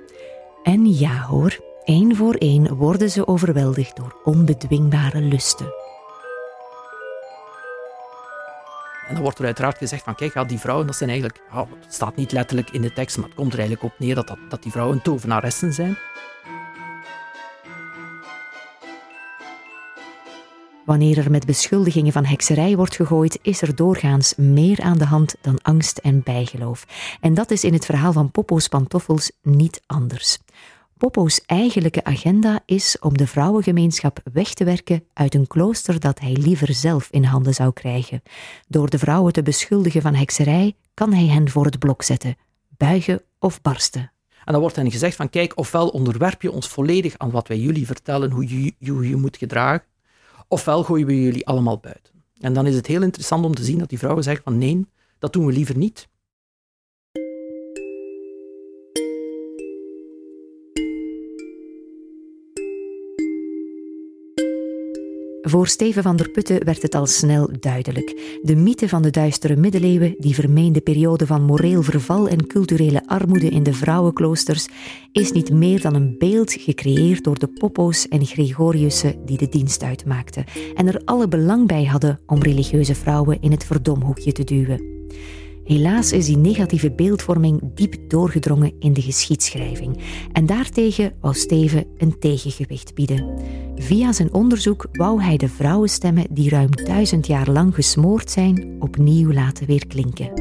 En 0.63 0.85
ja 0.85 1.21
hoor, 1.21 1.59
één 1.83 2.15
voor 2.15 2.35
één 2.35 2.75
worden 2.75 3.09
ze 3.09 3.27
overweldigd 3.27 3.95
door 3.95 4.21
onbedwingbare 4.23 5.19
lusten. 5.21 5.73
En 9.07 9.13
dan 9.13 9.23
wordt 9.23 9.39
er 9.39 9.45
uiteraard 9.45 9.77
gezegd 9.77 10.03
van 10.03 10.15
kijk, 10.15 10.33
ja, 10.33 10.43
die 10.43 10.59
vrouwen, 10.59 10.87
dat 10.87 10.95
zijn 10.95 11.09
eigenlijk, 11.09 11.41
het 11.49 11.93
staat 11.93 12.15
niet 12.15 12.31
letterlijk 12.31 12.69
in 12.69 12.81
de 12.81 12.93
tekst, 12.93 13.17
maar 13.17 13.25
het 13.25 13.35
komt 13.35 13.53
er 13.53 13.59
eigenlijk 13.59 13.93
op 13.93 13.99
neer 13.99 14.15
dat, 14.15 14.27
dat, 14.27 14.37
dat 14.49 14.63
die 14.63 14.71
vrouwen 14.71 15.01
tovenaressen 15.01 15.73
zijn. 15.73 15.97
Wanneer 20.85 21.17
er 21.17 21.31
met 21.31 21.45
beschuldigingen 21.45 22.11
van 22.11 22.25
hekserij 22.25 22.75
wordt 22.75 22.95
gegooid, 22.95 23.39
is 23.41 23.61
er 23.61 23.75
doorgaans 23.75 24.35
meer 24.35 24.81
aan 24.81 24.97
de 24.97 25.05
hand 25.05 25.35
dan 25.41 25.61
angst 25.61 25.97
en 25.97 26.23
bijgeloof. 26.23 26.85
En 27.19 27.33
dat 27.33 27.51
is 27.51 27.63
in 27.63 27.73
het 27.73 27.85
verhaal 27.85 28.13
van 28.13 28.31
Popo's 28.31 28.67
pantoffels 28.67 29.31
niet 29.41 29.81
anders. 29.85 30.37
Popo's 30.97 31.41
eigenlijke 31.45 32.03
agenda 32.03 32.59
is 32.65 32.97
om 32.99 33.17
de 33.17 33.27
vrouwengemeenschap 33.27 34.19
weg 34.33 34.53
te 34.53 34.63
werken 34.63 35.03
uit 35.13 35.35
een 35.35 35.47
klooster 35.47 35.99
dat 35.99 36.19
hij 36.19 36.31
liever 36.31 36.73
zelf 36.73 37.07
in 37.11 37.23
handen 37.23 37.53
zou 37.53 37.73
krijgen. 37.73 38.21
Door 38.67 38.89
de 38.89 38.99
vrouwen 38.99 39.33
te 39.33 39.43
beschuldigen 39.43 40.01
van 40.01 40.15
hekserij 40.15 40.75
kan 40.93 41.13
hij 41.13 41.25
hen 41.25 41.49
voor 41.49 41.65
het 41.65 41.79
blok 41.79 42.03
zetten, 42.03 42.35
buigen 42.77 43.21
of 43.39 43.61
barsten. 43.61 44.11
En 44.45 44.51
dan 44.51 44.61
wordt 44.61 44.75
hen 44.75 44.91
gezegd 44.91 45.15
van 45.15 45.29
kijk, 45.29 45.57
ofwel 45.57 45.87
onderwerp 45.87 46.41
je 46.41 46.51
ons 46.51 46.67
volledig 46.67 47.17
aan 47.17 47.31
wat 47.31 47.47
wij 47.47 47.57
jullie 47.57 47.85
vertellen, 47.85 48.31
hoe 48.31 48.47
je 48.49 48.73
je 48.79 49.15
moet 49.15 49.37
gedragen, 49.37 49.85
ofwel 50.53 50.83
gooien 50.83 51.07
we 51.07 51.21
jullie 51.21 51.47
allemaal 51.47 51.77
buiten. 51.77 52.13
En 52.39 52.53
dan 52.53 52.67
is 52.67 52.75
het 52.75 52.87
heel 52.87 53.01
interessant 53.01 53.45
om 53.45 53.55
te 53.55 53.63
zien 53.63 53.77
dat 53.77 53.89
die 53.89 53.97
vrouwen 53.97 54.23
zeggen 54.23 54.43
van 54.43 54.57
nee, 54.57 54.85
dat 55.19 55.33
doen 55.33 55.45
we 55.45 55.51
liever 55.51 55.77
niet. 55.77 56.07
Voor 65.53 65.67
Steven 65.67 66.03
van 66.03 66.15
der 66.15 66.29
Putten 66.29 66.65
werd 66.65 66.81
het 66.81 66.95
al 66.95 67.05
snel 67.05 67.49
duidelijk. 67.59 68.39
De 68.41 68.55
mythe 68.55 68.89
van 68.89 69.01
de 69.01 69.09
duistere 69.09 69.55
middeleeuwen, 69.55 70.15
die 70.17 70.33
vermeende 70.33 70.81
periode 70.81 71.25
van 71.25 71.43
moreel 71.43 71.81
verval 71.81 72.27
en 72.27 72.47
culturele 72.47 73.07
armoede 73.07 73.49
in 73.49 73.63
de 73.63 73.73
vrouwenkloosters, 73.73 74.67
is 75.11 75.31
niet 75.31 75.51
meer 75.51 75.81
dan 75.81 75.95
een 75.95 76.15
beeld 76.17 76.53
gecreëerd 76.53 77.23
door 77.23 77.39
de 77.39 77.47
Poppo's 77.47 78.07
en 78.07 78.25
Gregoriussen 78.25 79.25
die 79.25 79.37
de 79.37 79.49
dienst 79.49 79.83
uitmaakten 79.83 80.45
en 80.75 80.87
er 80.87 81.01
alle 81.05 81.27
belang 81.27 81.67
bij 81.67 81.85
hadden 81.85 82.19
om 82.25 82.41
religieuze 82.41 82.95
vrouwen 82.95 83.41
in 83.41 83.51
het 83.51 83.65
verdomhoekje 83.65 84.31
te 84.31 84.43
duwen. 84.43 84.81
Helaas 85.63 86.11
is 86.11 86.25
die 86.25 86.37
negatieve 86.37 86.91
beeldvorming 86.91 87.61
diep 87.75 87.95
doorgedrongen 88.07 88.73
in 88.79 88.93
de 88.93 89.01
geschiedschrijving. 89.01 90.03
En 90.31 90.45
daartegen 90.45 91.13
wou 91.21 91.33
Steven 91.33 91.85
een 91.97 92.19
tegengewicht 92.19 92.93
bieden. 92.93 93.41
Via 93.75 94.11
zijn 94.11 94.33
onderzoek 94.33 94.87
wou 94.91 95.21
hij 95.21 95.37
de 95.37 95.49
vrouwenstemmen 95.49 96.25
die 96.29 96.49
ruim 96.49 96.71
duizend 96.71 97.27
jaar 97.27 97.49
lang 97.49 97.75
gesmoord 97.75 98.31
zijn, 98.31 98.75
opnieuw 98.79 99.31
laten 99.31 99.67
weerklinken. 99.67 100.33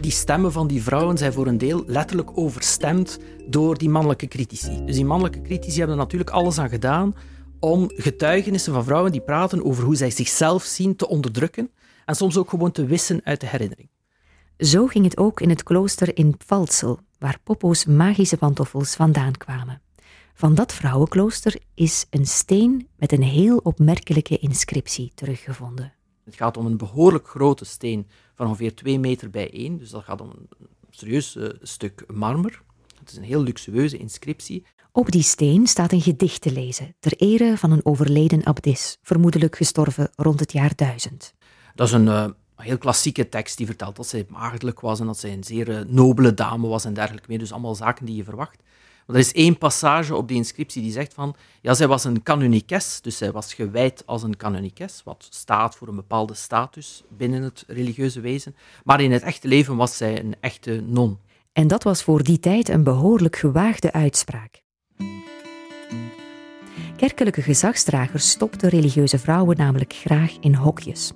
Die 0.00 0.10
stemmen 0.10 0.52
van 0.52 0.66
die 0.66 0.82
vrouwen 0.82 1.18
zijn 1.18 1.32
voor 1.32 1.46
een 1.46 1.58
deel 1.58 1.82
letterlijk 1.86 2.30
overstemd 2.34 3.18
door 3.46 3.78
die 3.78 3.88
mannelijke 3.88 4.28
critici. 4.28 4.84
Dus 4.84 4.96
die 4.96 5.04
mannelijke 5.04 5.42
critici 5.42 5.78
hebben 5.78 5.96
er 5.96 6.02
natuurlijk 6.02 6.30
alles 6.30 6.58
aan 6.58 6.68
gedaan 6.68 7.14
om 7.60 7.90
getuigenissen 7.94 8.72
van 8.72 8.84
vrouwen 8.84 9.12
die 9.12 9.20
praten 9.20 9.64
over 9.64 9.84
hoe 9.84 9.96
zij 9.96 10.10
zichzelf 10.10 10.62
zien 10.62 10.96
te 10.96 11.08
onderdrukken 11.08 11.70
en 12.08 12.14
soms 12.14 12.36
ook 12.36 12.50
gewoon 12.50 12.72
te 12.72 12.86
wissen 12.86 13.20
uit 13.24 13.40
de 13.40 13.46
herinnering. 13.46 13.88
Zo 14.58 14.86
ging 14.86 15.04
het 15.04 15.16
ook 15.16 15.40
in 15.40 15.48
het 15.48 15.62
klooster 15.62 16.16
in 16.16 16.36
Pfalzel, 16.36 16.98
waar 17.18 17.38
Poppo's 17.44 17.84
magische 17.84 18.36
pantoffels 18.36 18.94
vandaan 18.94 19.36
kwamen. 19.36 19.82
Van 20.34 20.54
dat 20.54 20.72
vrouwenklooster 20.72 21.60
is 21.74 22.06
een 22.10 22.26
steen 22.26 22.88
met 22.96 23.12
een 23.12 23.22
heel 23.22 23.56
opmerkelijke 23.56 24.38
inscriptie 24.38 25.12
teruggevonden. 25.14 25.92
Het 26.24 26.36
gaat 26.36 26.56
om 26.56 26.66
een 26.66 26.76
behoorlijk 26.76 27.28
grote 27.28 27.64
steen 27.64 28.06
van 28.34 28.46
ongeveer 28.46 28.74
2 28.74 28.98
meter 28.98 29.30
bij 29.30 29.50
1, 29.52 29.78
dus 29.78 29.90
dat 29.90 30.04
gaat 30.04 30.20
om 30.20 30.30
een 30.30 30.48
serieus 30.90 31.36
uh, 31.36 31.48
stuk 31.62 32.04
marmer. 32.06 32.62
Het 32.98 33.10
is 33.10 33.16
een 33.16 33.22
heel 33.22 33.42
luxueuze 33.42 33.96
inscriptie. 33.96 34.64
Op 34.92 35.10
die 35.10 35.22
steen 35.22 35.66
staat 35.66 35.92
een 35.92 36.00
gedicht 36.00 36.40
te 36.40 36.52
lezen 36.52 36.96
ter 37.00 37.12
ere 37.16 37.56
van 37.56 37.70
een 37.70 37.86
overleden 37.86 38.44
abdis, 38.44 38.98
vermoedelijk 39.02 39.56
gestorven 39.56 40.10
rond 40.14 40.40
het 40.40 40.52
jaar 40.52 40.74
1000. 40.74 41.36
Dat 41.78 41.86
is 41.86 41.92
een 41.92 42.06
uh, 42.06 42.26
heel 42.56 42.78
klassieke 42.78 43.28
tekst 43.28 43.56
die 43.56 43.66
vertelt 43.66 43.96
dat 43.96 44.06
zij 44.06 44.26
maagdelijk 44.28 44.80
was 44.80 45.00
en 45.00 45.06
dat 45.06 45.18
zij 45.18 45.32
een 45.32 45.44
zeer 45.44 45.68
uh, 45.68 45.80
nobele 45.86 46.34
dame 46.34 46.66
was 46.66 46.84
en 46.84 46.94
dergelijke 46.94 47.26
meer. 47.28 47.38
Dus 47.38 47.52
allemaal 47.52 47.74
zaken 47.74 48.06
die 48.06 48.16
je 48.16 48.24
verwacht. 48.24 48.62
Maar 49.06 49.16
er 49.16 49.22
is 49.22 49.32
één 49.32 49.58
passage 49.58 50.14
op 50.14 50.28
die 50.28 50.36
inscriptie 50.36 50.82
die 50.82 50.92
zegt 50.92 51.14
van, 51.14 51.34
ja, 51.60 51.74
zij 51.74 51.88
was 51.88 52.04
een 52.04 52.22
canonikes, 52.22 53.00
dus 53.00 53.16
zij 53.16 53.32
was 53.32 53.54
gewijd 53.54 54.02
als 54.06 54.22
een 54.22 54.36
canonikes, 54.36 55.02
wat 55.04 55.26
staat 55.30 55.76
voor 55.76 55.88
een 55.88 55.94
bepaalde 55.94 56.34
status 56.34 57.02
binnen 57.16 57.42
het 57.42 57.64
religieuze 57.66 58.20
wezen. 58.20 58.56
Maar 58.84 59.00
in 59.00 59.12
het 59.12 59.22
echte 59.22 59.48
leven 59.48 59.76
was 59.76 59.96
zij 59.96 60.20
een 60.20 60.34
echte 60.40 60.82
non. 60.86 61.18
En 61.52 61.66
dat 61.66 61.82
was 61.82 62.02
voor 62.02 62.22
die 62.22 62.40
tijd 62.40 62.68
een 62.68 62.82
behoorlijk 62.82 63.36
gewaagde 63.36 63.92
uitspraak. 63.92 64.62
Kerkelijke 66.96 67.42
gezagsdragers 67.42 68.30
stopten 68.30 68.68
religieuze 68.68 69.18
vrouwen 69.18 69.56
namelijk 69.56 69.92
graag 69.92 70.36
in 70.40 70.54
hokjes. 70.54 71.12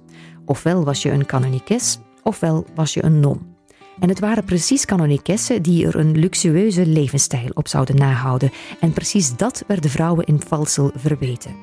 Ofwel 0.52 0.84
was 0.84 1.02
je 1.02 1.10
een 1.10 1.26
canonikes, 1.26 1.98
ofwel 2.22 2.64
was 2.74 2.94
je 2.94 3.04
een 3.04 3.20
non. 3.20 3.56
En 4.00 4.08
het 4.08 4.20
waren 4.20 4.44
precies 4.44 4.84
canonikessen 4.84 5.62
die 5.62 5.86
er 5.86 5.96
een 5.96 6.18
luxueuze 6.18 6.86
levensstijl 6.86 7.50
op 7.54 7.68
zouden 7.68 7.96
nahouden. 7.96 8.50
En 8.80 8.92
precies 8.92 9.36
dat 9.36 9.64
werden 9.66 9.90
vrouwen 9.90 10.26
in 10.26 10.40
Valsel 10.40 10.90
verweten. 10.94 11.54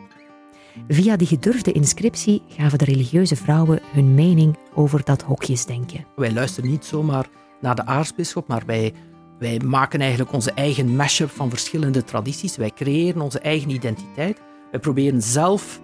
Via 0.88 1.16
die 1.16 1.28
gedurfde 1.28 1.72
inscriptie 1.72 2.42
gaven 2.48 2.78
de 2.78 2.86
religieuze 2.86 3.36
vrouwen 3.36 3.80
hun 3.92 4.14
mening 4.14 4.58
over 4.74 5.04
dat 5.04 5.22
hokjesdenken. 5.22 6.06
Wij 6.16 6.34
luisteren 6.34 6.70
niet 6.70 6.86
zomaar 6.86 7.30
naar 7.62 7.76
de 7.76 7.86
aartsbisschop, 7.86 8.48
maar 8.48 8.64
wij, 8.66 8.94
wij 9.40 9.60
maken 9.66 10.00
eigenlijk 10.02 10.34
onze 10.34 10.52
eigen 10.52 10.96
mashup 10.96 11.30
van 11.30 11.50
verschillende 11.50 12.04
tradities. 12.04 12.58
Wij 12.58 12.72
creëren 12.76 13.22
onze 13.22 13.40
eigen 13.40 13.70
identiteit. 13.70 14.42
Wij 14.72 14.80
proberen 14.80 15.22
zelf 15.22 15.82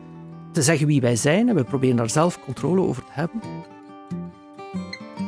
te 0.55 0.61
zeggen 0.61 0.87
wie 0.87 1.01
wij 1.01 1.15
zijn 1.15 1.49
en 1.49 1.55
we 1.55 1.63
proberen 1.63 1.95
daar 1.95 2.09
zelf 2.09 2.39
controle 2.39 2.81
over 2.81 3.03
te 3.03 3.11
hebben. 3.11 3.41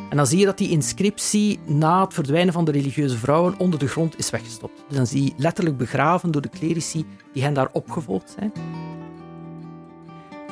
En 0.09 0.17
dan 0.17 0.27
zie 0.27 0.39
je 0.39 0.45
dat 0.45 0.57
die 0.57 0.69
inscriptie 0.69 1.59
na 1.65 2.03
het 2.03 2.13
verdwijnen 2.13 2.53
van 2.53 2.65
de 2.65 2.71
religieuze 2.71 3.17
vrouwen 3.17 3.55
onder 3.57 3.79
de 3.79 3.87
grond 3.87 4.17
is 4.17 4.29
weggestopt. 4.29 4.83
Dus 4.87 4.97
dan 4.97 5.07
zie 5.07 5.23
je 5.23 5.33
letterlijk 5.37 5.77
begraven 5.77 6.31
door 6.31 6.41
de 6.41 6.49
clerici 6.49 7.05
die 7.33 7.43
hen 7.43 7.53
daar 7.53 7.69
opgevolgd 7.71 8.35
zijn. 8.37 8.51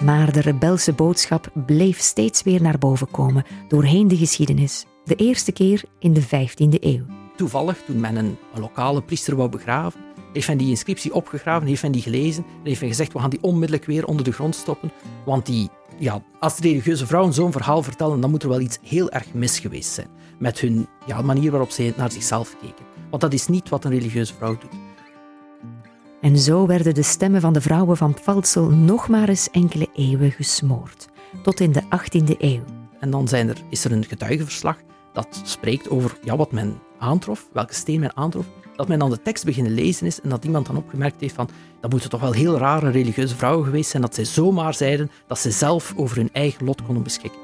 Maar 0.03 0.31
de 0.31 0.41
rebelse 0.41 0.93
boodschap 0.93 1.51
bleef 1.65 1.99
steeds 1.99 2.43
weer 2.43 2.61
naar 2.61 2.77
boven 2.77 3.11
komen 3.11 3.43
doorheen 3.67 4.07
de 4.07 4.17
geschiedenis. 4.17 4.85
De 5.03 5.15
eerste 5.15 5.51
keer 5.51 5.83
in 5.99 6.13
de 6.13 6.23
15e 6.23 6.79
eeuw. 6.79 7.05
Toevallig, 7.35 7.81
toen 7.85 7.99
men 7.99 8.15
een, 8.15 8.37
een 8.53 8.61
lokale 8.61 9.01
priester 9.01 9.35
wou 9.35 9.49
begraven, 9.49 10.04
heeft 10.35 10.47
men 10.47 10.57
die 10.57 10.69
inscriptie 10.69 11.13
opgegraven, 11.13 11.67
heeft 11.67 11.81
men 11.81 11.91
die 11.91 12.01
gelezen 12.01 12.43
en 12.43 12.67
heeft 12.67 12.79
men 12.79 12.89
gezegd, 12.89 13.13
we 13.13 13.19
gaan 13.19 13.29
die 13.29 13.43
onmiddellijk 13.43 13.85
weer 13.85 14.05
onder 14.05 14.25
de 14.25 14.31
grond 14.31 14.55
stoppen, 14.55 14.91
want 15.25 15.45
die, 15.45 15.69
ja, 15.99 16.21
als 16.39 16.59
religieuze 16.59 17.07
vrouwen 17.07 17.33
zo'n 17.33 17.51
verhaal 17.51 17.83
vertellen, 17.83 18.19
dan 18.19 18.29
moet 18.29 18.43
er 18.43 18.49
wel 18.49 18.59
iets 18.59 18.79
heel 18.81 19.09
erg 19.09 19.33
mis 19.33 19.59
geweest 19.59 19.91
zijn 19.91 20.07
met 20.39 20.59
hun 20.59 20.87
ja, 21.05 21.21
manier 21.21 21.51
waarop 21.51 21.69
ze 21.71 21.93
naar 21.97 22.11
zichzelf 22.11 22.55
keken. 22.61 22.85
Want 23.09 23.21
dat 23.21 23.33
is 23.33 23.47
niet 23.47 23.69
wat 23.69 23.85
een 23.85 23.91
religieuze 23.91 24.33
vrouw 24.33 24.57
doet. 24.57 24.79
En 26.21 26.37
zo 26.37 26.67
werden 26.67 26.93
de 26.93 27.03
stemmen 27.03 27.41
van 27.41 27.53
de 27.53 27.61
vrouwen 27.61 27.97
van 27.97 28.13
Pfalzel 28.13 28.69
nog 28.69 29.07
maar 29.07 29.29
eens 29.29 29.49
enkele 29.51 29.87
eeuwen 29.93 30.31
gesmoord, 30.31 31.07
tot 31.43 31.59
in 31.59 31.71
de 31.71 31.81
18e 31.83 32.37
eeuw. 32.37 32.63
En 32.99 33.09
dan 33.09 33.27
zijn 33.27 33.49
er, 33.49 33.57
is 33.69 33.85
er 33.85 33.91
een 33.91 34.05
getuigenverslag 34.05 34.77
dat 35.13 35.41
spreekt 35.43 35.89
over 35.89 36.17
ja, 36.23 36.35
wat 36.35 36.51
men 36.51 36.79
aantrof, 36.99 37.49
welke 37.53 37.73
steen 37.73 37.99
men 37.99 38.15
aantrof 38.15 38.45
dat 38.75 38.87
men 38.87 38.99
dan 38.99 39.09
de 39.09 39.21
tekst 39.21 39.45
beginnen 39.45 39.73
lezen 39.73 40.07
is 40.07 40.21
en 40.21 40.29
dat 40.29 40.45
iemand 40.45 40.65
dan 40.65 40.77
opgemerkt 40.77 41.21
heeft 41.21 41.35
van 41.35 41.49
dat 41.81 41.91
moeten 41.91 42.09
toch 42.09 42.21
wel 42.21 42.31
heel 42.31 42.57
rare 42.57 42.89
religieuze 42.89 43.35
vrouwen 43.35 43.65
geweest 43.65 43.89
zijn 43.89 44.01
dat 44.01 44.15
zij 44.15 44.25
zomaar 44.25 44.73
zeiden 44.73 45.11
dat 45.27 45.39
ze 45.39 45.51
zelf 45.51 45.93
over 45.95 46.17
hun 46.17 46.29
eigen 46.33 46.65
lot 46.65 46.83
konden 46.83 47.03
beschikken. 47.03 47.39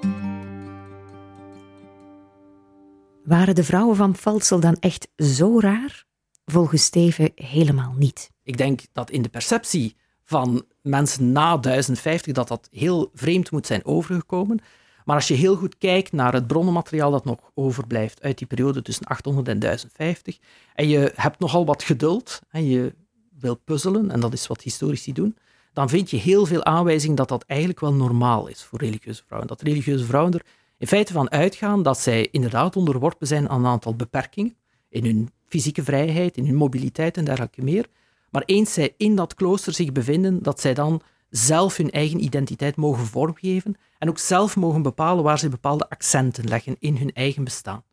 Waren 3.23 3.55
de 3.55 3.63
vrouwen 3.63 3.95
van 3.95 4.11
Pfalzel 4.11 4.59
dan 4.59 4.77
echt 4.79 5.07
zo 5.15 5.59
raar? 5.59 6.05
Volgens 6.45 6.83
Steven 6.83 7.31
helemaal 7.35 7.93
niet. 7.97 8.29
Ik 8.43 8.57
denk 8.57 8.81
dat 8.93 9.09
in 9.09 9.21
de 9.21 9.29
perceptie 9.29 9.95
van 10.23 10.65
mensen 10.81 11.31
na 11.31 11.57
1050 11.57 12.33
dat 12.33 12.47
dat 12.47 12.67
heel 12.71 13.09
vreemd 13.13 13.51
moet 13.51 13.67
zijn 13.67 13.85
overgekomen. 13.85 14.59
Maar 15.05 15.15
als 15.15 15.27
je 15.27 15.33
heel 15.33 15.55
goed 15.55 15.77
kijkt 15.77 16.11
naar 16.11 16.33
het 16.33 16.47
bronnenmateriaal 16.47 17.11
dat 17.11 17.25
nog 17.25 17.39
overblijft 17.53 18.21
uit 18.21 18.37
die 18.37 18.47
periode 18.47 18.81
tussen 18.81 19.05
800 19.05 19.47
en 19.47 19.59
1050, 19.59 20.37
en 20.75 20.87
je 20.87 21.11
hebt 21.15 21.39
nogal 21.39 21.65
wat 21.65 21.83
geduld 21.83 22.41
en 22.49 22.65
je 22.65 22.93
wil 23.39 23.55
puzzelen, 23.55 24.11
en 24.11 24.19
dat 24.19 24.33
is 24.33 24.47
wat 24.47 24.61
historici 24.61 25.13
doen, 25.13 25.35
dan 25.73 25.89
vind 25.89 26.09
je 26.09 26.17
heel 26.17 26.45
veel 26.45 26.63
aanwijzing 26.63 27.17
dat 27.17 27.29
dat 27.29 27.43
eigenlijk 27.43 27.79
wel 27.79 27.93
normaal 27.93 28.47
is 28.47 28.63
voor 28.63 28.79
religieuze 28.79 29.23
vrouwen. 29.25 29.49
Dat 29.49 29.61
religieuze 29.61 30.05
vrouwen 30.05 30.33
er 30.33 30.45
in 30.77 30.87
feite 30.87 31.13
van 31.13 31.31
uitgaan 31.31 31.83
dat 31.83 31.99
zij 31.99 32.27
inderdaad 32.31 32.75
onderworpen 32.75 33.27
zijn 33.27 33.49
aan 33.49 33.59
een 33.59 33.71
aantal 33.71 33.95
beperkingen 33.95 34.55
in 34.89 35.05
hun 35.05 35.29
fysieke 35.45 35.83
vrijheid, 35.83 36.37
in 36.37 36.45
hun 36.45 36.55
mobiliteit 36.55 37.17
en 37.17 37.25
dergelijke 37.25 37.63
meer. 37.63 37.85
Maar 38.29 38.43
eens 38.45 38.73
zij 38.73 38.93
in 38.97 39.15
dat 39.15 39.33
klooster 39.33 39.73
zich 39.73 39.91
bevinden, 39.91 40.43
dat 40.43 40.59
zij 40.61 40.73
dan 40.73 41.01
zelf 41.31 41.77
hun 41.77 41.91
eigen 41.91 42.23
identiteit 42.23 42.75
mogen 42.75 43.05
vormgeven 43.05 43.75
en 43.97 44.09
ook 44.09 44.19
zelf 44.19 44.55
mogen 44.55 44.81
bepalen 44.81 45.23
waar 45.23 45.39
ze 45.39 45.49
bepaalde 45.49 45.89
accenten 45.89 46.47
leggen 46.47 46.75
in 46.79 46.97
hun 46.97 47.13
eigen 47.13 47.43
bestaan. 47.43 47.83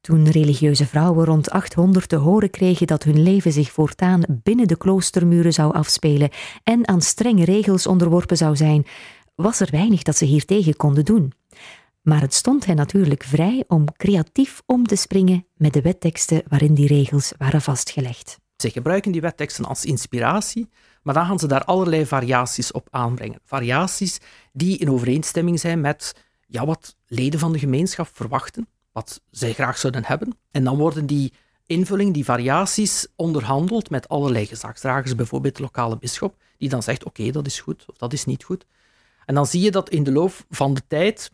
Toen 0.00 0.30
religieuze 0.30 0.86
vrouwen 0.86 1.24
rond 1.24 1.50
800 1.50 2.08
te 2.08 2.16
horen 2.16 2.50
kregen 2.50 2.86
dat 2.86 3.02
hun 3.02 3.22
leven 3.22 3.52
zich 3.52 3.72
voortaan 3.72 4.22
binnen 4.28 4.68
de 4.68 4.76
kloostermuren 4.76 5.52
zou 5.52 5.74
afspelen 5.74 6.30
en 6.64 6.88
aan 6.88 7.00
strenge 7.00 7.44
regels 7.44 7.86
onderworpen 7.86 8.36
zou 8.36 8.56
zijn, 8.56 8.86
was 9.34 9.60
er 9.60 9.68
weinig 9.70 10.02
dat 10.02 10.16
ze 10.16 10.24
hiertegen 10.24 10.76
konden 10.76 11.04
doen. 11.04 11.32
Maar 12.02 12.20
het 12.20 12.34
stond 12.34 12.66
hen 12.66 12.76
natuurlijk 12.76 13.22
vrij 13.22 13.64
om 13.68 13.84
creatief 13.96 14.62
om 14.66 14.86
te 14.86 14.96
springen 14.96 15.46
met 15.56 15.72
de 15.72 15.82
wetteksten 15.82 16.42
waarin 16.48 16.74
die 16.74 16.86
regels 16.86 17.32
waren 17.38 17.62
vastgelegd. 17.62 18.38
Ze 18.56 18.70
gebruiken 18.70 19.12
die 19.12 19.20
wetteksten 19.20 19.64
als 19.64 19.84
inspiratie, 19.84 20.68
maar 21.04 21.14
dan 21.14 21.26
gaan 21.26 21.38
ze 21.38 21.46
daar 21.46 21.64
allerlei 21.64 22.06
variaties 22.06 22.72
op 22.72 22.88
aanbrengen. 22.90 23.40
Variaties 23.44 24.20
die 24.52 24.78
in 24.78 24.90
overeenstemming 24.90 25.60
zijn 25.60 25.80
met 25.80 26.14
ja, 26.46 26.66
wat 26.66 26.96
leden 27.06 27.40
van 27.40 27.52
de 27.52 27.58
gemeenschap 27.58 28.08
verwachten, 28.12 28.68
wat 28.92 29.20
zij 29.30 29.52
graag 29.52 29.78
zouden 29.78 30.04
hebben. 30.04 30.36
En 30.50 30.64
dan 30.64 30.76
worden 30.76 31.06
die 31.06 31.32
invulling, 31.66 32.14
die 32.14 32.24
variaties, 32.24 33.06
onderhandeld 33.16 33.90
met 33.90 34.08
allerlei 34.08 34.46
gezagsdragers, 34.46 35.14
bijvoorbeeld 35.14 35.56
de 35.56 35.62
lokale 35.62 35.98
bisschop, 35.98 36.36
die 36.58 36.68
dan 36.68 36.82
zegt: 36.82 37.04
Oké, 37.04 37.30
dat 37.30 37.46
is 37.46 37.60
goed 37.60 37.84
of 37.88 37.96
dat 37.96 38.12
is 38.12 38.24
niet 38.24 38.44
goed. 38.44 38.66
En 39.24 39.34
dan 39.34 39.46
zie 39.46 39.60
je 39.60 39.70
dat 39.70 39.90
in 39.90 40.02
de 40.02 40.12
loop 40.12 40.32
van 40.50 40.74
de 40.74 40.82
tijd, 40.86 41.30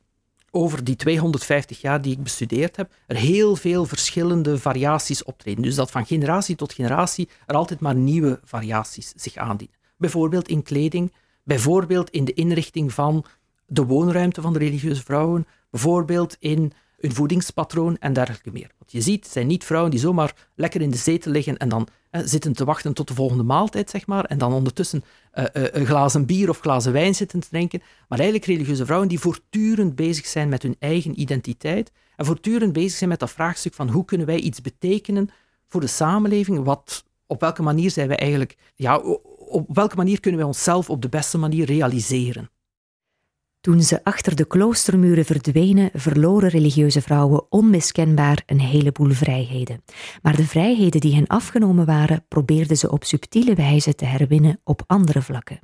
over 0.50 0.84
die 0.84 0.96
250 0.96 1.80
jaar 1.80 2.02
die 2.02 2.12
ik 2.12 2.22
bestudeerd 2.22 2.76
heb, 2.76 2.92
er 3.06 3.16
heel 3.16 3.56
veel 3.56 3.84
verschillende 3.84 4.58
variaties 4.58 5.24
optreden. 5.24 5.62
Dus 5.62 5.74
dat 5.74 5.90
van 5.90 6.06
generatie 6.06 6.56
tot 6.56 6.72
generatie 6.72 7.28
er 7.46 7.54
altijd 7.54 7.80
maar 7.80 7.94
nieuwe 7.94 8.40
variaties 8.44 9.12
zich 9.16 9.36
aandienen. 9.36 9.76
Bijvoorbeeld 9.96 10.48
in 10.48 10.62
kleding, 10.62 11.12
bijvoorbeeld 11.44 12.10
in 12.10 12.24
de 12.24 12.32
inrichting 12.32 12.92
van 12.92 13.24
de 13.66 13.84
woonruimte 13.84 14.40
van 14.40 14.52
de 14.52 14.58
religieuze 14.58 15.02
vrouwen, 15.02 15.46
bijvoorbeeld 15.70 16.36
in 16.38 16.72
hun 16.96 17.14
voedingspatroon 17.14 17.96
en 17.98 18.12
dergelijke 18.12 18.52
meer. 18.52 18.70
Wat 18.78 18.92
je 18.92 19.00
ziet, 19.00 19.26
zijn 19.26 19.46
niet 19.46 19.64
vrouwen 19.64 19.90
die 19.90 20.00
zomaar 20.00 20.34
lekker 20.54 20.80
in 20.80 20.90
de 20.90 20.96
zetel 20.96 21.32
liggen 21.32 21.56
en 21.56 21.68
dan 21.68 21.88
zitten 22.10 22.52
te 22.52 22.64
wachten 22.64 22.92
tot 22.92 23.08
de 23.08 23.14
volgende 23.14 23.42
maaltijd, 23.42 23.90
zeg 23.90 24.06
maar, 24.06 24.24
en 24.24 24.38
dan 24.38 24.52
ondertussen 24.52 25.04
uh, 25.34 25.44
uh, 25.52 25.64
een 25.70 25.86
glazen 25.86 26.26
bier 26.26 26.48
of 26.48 26.60
glazen 26.60 26.92
wijn 26.92 27.14
zitten 27.14 27.40
te 27.40 27.48
drinken, 27.48 27.82
maar 28.08 28.18
eigenlijk 28.18 28.50
religieuze 28.50 28.84
vrouwen 28.84 29.08
die 29.08 29.18
voortdurend 29.18 29.94
bezig 29.94 30.26
zijn 30.26 30.48
met 30.48 30.62
hun 30.62 30.76
eigen 30.78 31.20
identiteit 31.20 31.92
en 32.16 32.26
voortdurend 32.26 32.72
bezig 32.72 32.98
zijn 32.98 33.10
met 33.10 33.18
dat 33.18 33.30
vraagstuk 33.30 33.74
van 33.74 33.88
hoe 33.88 34.04
kunnen 34.04 34.26
wij 34.26 34.38
iets 34.38 34.60
betekenen 34.60 35.30
voor 35.66 35.80
de 35.80 35.86
samenleving, 35.86 36.64
wat, 36.64 37.04
op 37.26 37.40
welke 37.40 37.62
manier 37.62 37.90
zijn 37.90 38.08
wij 38.08 38.16
eigenlijk, 38.16 38.56
ja, 38.74 38.98
op 39.48 39.66
welke 39.74 39.96
manier 39.96 40.20
kunnen 40.20 40.40
wij 40.40 40.48
onszelf 40.48 40.90
op 40.90 41.02
de 41.02 41.08
beste 41.08 41.38
manier 41.38 41.66
realiseren. 41.66 42.50
Toen 43.60 43.82
ze 43.82 44.04
achter 44.04 44.36
de 44.36 44.44
kloostermuren 44.44 45.24
verdwenen, 45.24 45.90
verloren 45.92 46.48
religieuze 46.48 47.02
vrouwen 47.02 47.52
onmiskenbaar 47.52 48.42
een 48.46 48.60
heleboel 48.60 49.10
vrijheden. 49.10 49.82
Maar 50.22 50.36
de 50.36 50.46
vrijheden 50.46 51.00
die 51.00 51.14
hen 51.14 51.26
afgenomen 51.26 51.86
waren, 51.86 52.24
probeerden 52.28 52.76
ze 52.76 52.90
op 52.90 53.04
subtiele 53.04 53.54
wijze 53.54 53.94
te 53.94 54.04
herwinnen 54.04 54.60
op 54.64 54.82
andere 54.86 55.22
vlakken. 55.22 55.58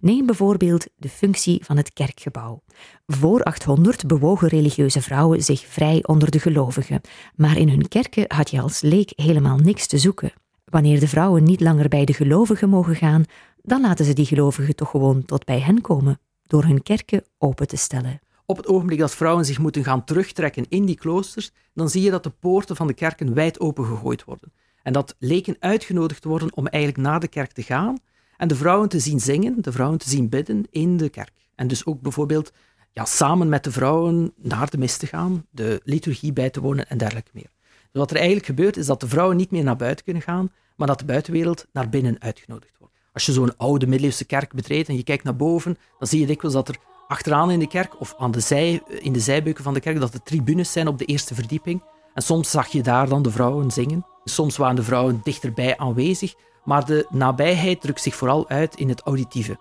Neem 0.00 0.26
bijvoorbeeld 0.26 0.86
de 0.96 1.08
functie 1.08 1.64
van 1.64 1.76
het 1.76 1.92
kerkgebouw. 1.92 2.62
Voor 3.06 3.42
800 3.42 4.06
bewogen 4.06 4.48
religieuze 4.48 5.02
vrouwen 5.02 5.42
zich 5.42 5.66
vrij 5.66 6.04
onder 6.06 6.30
de 6.30 6.40
gelovigen, 6.40 7.00
maar 7.34 7.58
in 7.58 7.68
hun 7.68 7.88
kerken 7.88 8.24
had 8.28 8.50
je 8.50 8.60
als 8.60 8.80
leek 8.80 9.12
helemaal 9.14 9.58
niks 9.58 9.86
te 9.86 9.98
zoeken. 9.98 10.32
Wanneer 10.64 11.00
de 11.00 11.08
vrouwen 11.08 11.42
niet 11.42 11.60
langer 11.60 11.88
bij 11.88 12.04
de 12.04 12.14
gelovigen 12.14 12.68
mogen 12.68 12.96
gaan, 12.96 13.24
dan 13.62 13.80
laten 13.80 14.04
ze 14.04 14.12
die 14.12 14.26
gelovigen 14.26 14.74
toch 14.74 14.90
gewoon 14.90 15.24
tot 15.24 15.44
bij 15.44 15.60
hen 15.60 15.80
komen 15.80 16.20
door 16.50 16.64
hun 16.64 16.82
kerken 16.82 17.24
open 17.38 17.66
te 17.66 17.76
stellen. 17.76 18.20
Op 18.46 18.56
het 18.56 18.66
ogenblik 18.66 18.98
dat 18.98 19.14
vrouwen 19.14 19.44
zich 19.44 19.58
moeten 19.58 19.84
gaan 19.84 20.04
terugtrekken 20.04 20.66
in 20.68 20.84
die 20.84 20.96
kloosters, 20.96 21.50
dan 21.74 21.90
zie 21.90 22.02
je 22.02 22.10
dat 22.10 22.22
de 22.22 22.30
poorten 22.30 22.76
van 22.76 22.86
de 22.86 22.94
kerken 22.94 23.34
wijd 23.34 23.60
open 23.60 23.84
gegooid 23.84 24.24
worden. 24.24 24.52
En 24.82 24.92
dat 24.92 25.16
leken 25.18 25.56
uitgenodigd 25.58 26.24
worden 26.24 26.56
om 26.56 26.66
eigenlijk 26.66 27.04
naar 27.04 27.20
de 27.20 27.28
kerk 27.28 27.52
te 27.52 27.62
gaan 27.62 27.98
en 28.36 28.48
de 28.48 28.54
vrouwen 28.54 28.88
te 28.88 29.00
zien 29.00 29.20
zingen, 29.20 29.62
de 29.62 29.72
vrouwen 29.72 29.98
te 29.98 30.08
zien 30.08 30.28
bidden 30.28 30.66
in 30.70 30.96
de 30.96 31.08
kerk. 31.08 31.32
En 31.54 31.68
dus 31.68 31.86
ook 31.86 32.00
bijvoorbeeld 32.00 32.52
ja, 32.92 33.04
samen 33.04 33.48
met 33.48 33.64
de 33.64 33.72
vrouwen 33.72 34.32
naar 34.36 34.70
de 34.70 34.78
mis 34.78 34.96
te 34.96 35.06
gaan, 35.06 35.46
de 35.50 35.80
liturgie 35.84 36.32
bij 36.32 36.50
te 36.50 36.60
wonen 36.60 36.88
en 36.88 36.98
dergelijke 36.98 37.30
meer. 37.32 37.50
Dus 37.60 38.00
wat 38.00 38.10
er 38.10 38.16
eigenlijk 38.16 38.46
gebeurt, 38.46 38.76
is 38.76 38.86
dat 38.86 39.00
de 39.00 39.08
vrouwen 39.08 39.36
niet 39.36 39.50
meer 39.50 39.64
naar 39.64 39.76
buiten 39.76 40.04
kunnen 40.04 40.22
gaan, 40.22 40.52
maar 40.76 40.86
dat 40.86 40.98
de 40.98 41.04
buitenwereld 41.04 41.66
naar 41.72 41.88
binnen 41.88 42.20
uitgenodigd 42.20 42.78
wordt. 42.78 42.79
Als 43.12 43.26
je 43.26 43.32
zo'n 43.32 43.56
oude 43.56 43.86
middeleeuwse 43.86 44.24
kerk 44.24 44.52
betreedt 44.52 44.88
en 44.88 44.96
je 44.96 45.02
kijkt 45.02 45.24
naar 45.24 45.36
boven, 45.36 45.78
dan 45.98 46.08
zie 46.08 46.20
je 46.20 46.26
dikwijls 46.26 46.54
dat 46.54 46.68
er 46.68 46.76
achteraan 47.08 47.50
in 47.50 47.58
de 47.58 47.66
kerk 47.66 48.00
of 48.00 48.14
aan 48.18 48.30
de 48.30 48.40
zij, 48.40 48.82
in 48.88 49.12
de 49.12 49.20
zijbeuken 49.20 49.64
van 49.64 49.74
de 49.74 49.80
kerk, 49.80 50.00
dat 50.00 50.14
er 50.14 50.22
tribunes 50.22 50.72
zijn 50.72 50.88
op 50.88 50.98
de 50.98 51.04
eerste 51.04 51.34
verdieping. 51.34 51.82
En 52.14 52.22
soms 52.22 52.50
zag 52.50 52.68
je 52.68 52.82
daar 52.82 53.08
dan 53.08 53.22
de 53.22 53.30
vrouwen 53.30 53.70
zingen. 53.70 54.06
Soms 54.24 54.56
waren 54.56 54.76
de 54.76 54.82
vrouwen 54.82 55.20
dichterbij 55.22 55.78
aanwezig, 55.78 56.34
maar 56.64 56.84
de 56.86 57.06
nabijheid 57.10 57.80
drukt 57.80 58.00
zich 58.00 58.14
vooral 58.14 58.48
uit 58.48 58.76
in 58.76 58.88
het 58.88 59.00
auditieve. 59.00 59.58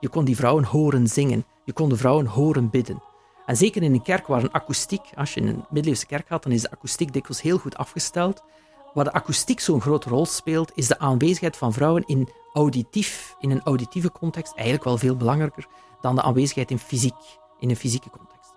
Je 0.00 0.08
kon 0.08 0.24
die 0.24 0.36
vrouwen 0.36 0.64
horen 0.64 1.08
zingen, 1.08 1.44
je 1.64 1.72
kon 1.72 1.88
de 1.88 1.96
vrouwen 1.96 2.26
horen 2.26 2.70
bidden. 2.70 3.02
En 3.46 3.56
zeker 3.56 3.82
in 3.82 3.92
een 3.92 4.02
kerk 4.02 4.26
waar 4.26 4.42
een 4.42 4.52
akoestiek, 4.52 5.02
als 5.14 5.34
je 5.34 5.40
in 5.40 5.46
een 5.46 5.64
middeleeuwse 5.70 6.06
kerk 6.06 6.26
gaat, 6.26 6.42
dan 6.42 6.52
is 6.52 6.62
de 6.62 6.70
akoestiek 6.70 7.12
dikwijls 7.12 7.42
heel 7.42 7.58
goed 7.58 7.76
afgesteld. 7.76 8.42
Waar 8.94 9.04
de 9.04 9.12
akoestiek 9.12 9.60
zo'n 9.60 9.80
grote 9.80 10.08
rol 10.08 10.26
speelt, 10.26 10.72
is 10.74 10.86
de 10.86 10.98
aanwezigheid 10.98 11.56
van 11.56 11.72
vrouwen 11.72 12.06
in, 12.06 12.28
auditief, 12.52 13.34
in 13.40 13.50
een 13.50 13.62
auditieve 13.62 14.12
context 14.12 14.54
eigenlijk 14.54 14.84
wel 14.84 14.98
veel 14.98 15.16
belangrijker 15.16 15.66
dan 16.00 16.14
de 16.14 16.22
aanwezigheid 16.22 16.70
in, 16.70 16.78
fysiek, 16.78 17.14
in 17.58 17.70
een 17.70 17.76
fysieke 17.76 18.10
context. 18.10 18.52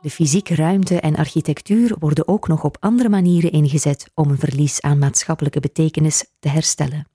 De 0.00 0.10
fysieke 0.10 0.54
ruimte 0.54 1.00
en 1.00 1.16
architectuur 1.16 1.96
worden 1.98 2.28
ook 2.28 2.48
nog 2.48 2.64
op 2.64 2.76
andere 2.80 3.08
manieren 3.08 3.52
ingezet 3.52 4.10
om 4.14 4.30
een 4.30 4.38
verlies 4.38 4.80
aan 4.80 4.98
maatschappelijke 4.98 5.60
betekenis 5.60 6.24
te 6.38 6.48
herstellen. 6.48 7.08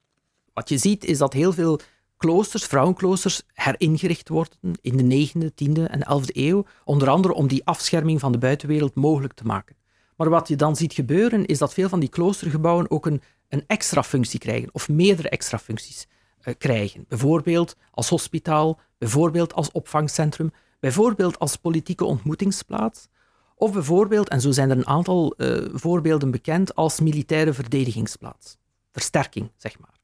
Wat 0.54 0.70
je 0.70 0.78
ziet 0.78 1.04
is 1.06 1.18
dat 1.18 1.34
heel 1.34 1.54
veel 1.54 1.80
kloosters, 2.18 2.66
vrouwenkloosters, 2.66 3.42
heringericht 3.54 4.30
worden 4.30 4.58
in 4.82 4.98
de 4.98 5.28
9e, 5.28 5.46
10e 5.46 5.92
en 5.92 6.22
11e 6.22 6.26
eeuw, 6.26 6.66
onder 6.84 7.10
andere 7.10 7.34
om 7.34 7.48
die 7.48 7.66
afscherming 7.66 8.20
van 8.20 8.32
de 8.32 8.38
buitenwereld 8.38 8.96
mogelijk 8.96 9.34
te 9.34 9.46
maken. 9.46 9.76
Maar 10.16 10.30
wat 10.30 10.48
je 10.48 10.56
dan 10.56 10.76
ziet 10.76 10.94
gebeuren, 10.94 11.46
is 11.46 11.58
dat 11.58 11.74
veel 11.74 11.90
van 11.90 12.00
die 12.00 12.10
kloostergebouwen 12.10 12.92
ook 12.92 13.06
een, 13.06 13.22
een 13.50 13.64
extra 13.68 14.04
functie 14.04 14.40
krijgen, 14.40 14.70
of 14.72 14.90
meerdere 14.90 15.30
extra 15.30 15.60
functies 15.60 16.08
uh, 16.44 16.54
krijgen. 16.58 17.06
Bijvoorbeeld 17.08 17.76
als 17.92 18.10
hospitaal, 18.10 18.80
bijvoorbeeld 18.98 19.54
als 19.54 19.72
opvangcentrum, 19.72 20.52
bijvoorbeeld 20.80 21.40
als 21.40 21.56
politieke 21.56 22.06
ontmoetingsplaats, 22.06 23.08
of 23.56 23.74
bijvoorbeeld, 23.74 24.30
en 24.30 24.42
zo 24.42 24.52
zijn 24.52 24.70
er 24.70 24.78
een 24.78 24.88
aantal 24.88 25.34
uh, 25.38 25.70
voorbeelden 25.74 26.32
bekend, 26.32 26.76
als 26.76 27.00
militaire 27.00 27.54
verdedigingsplaats. 27.54 28.58
Versterking, 28.92 29.52
zeg 29.58 29.80
maar. 29.80 30.00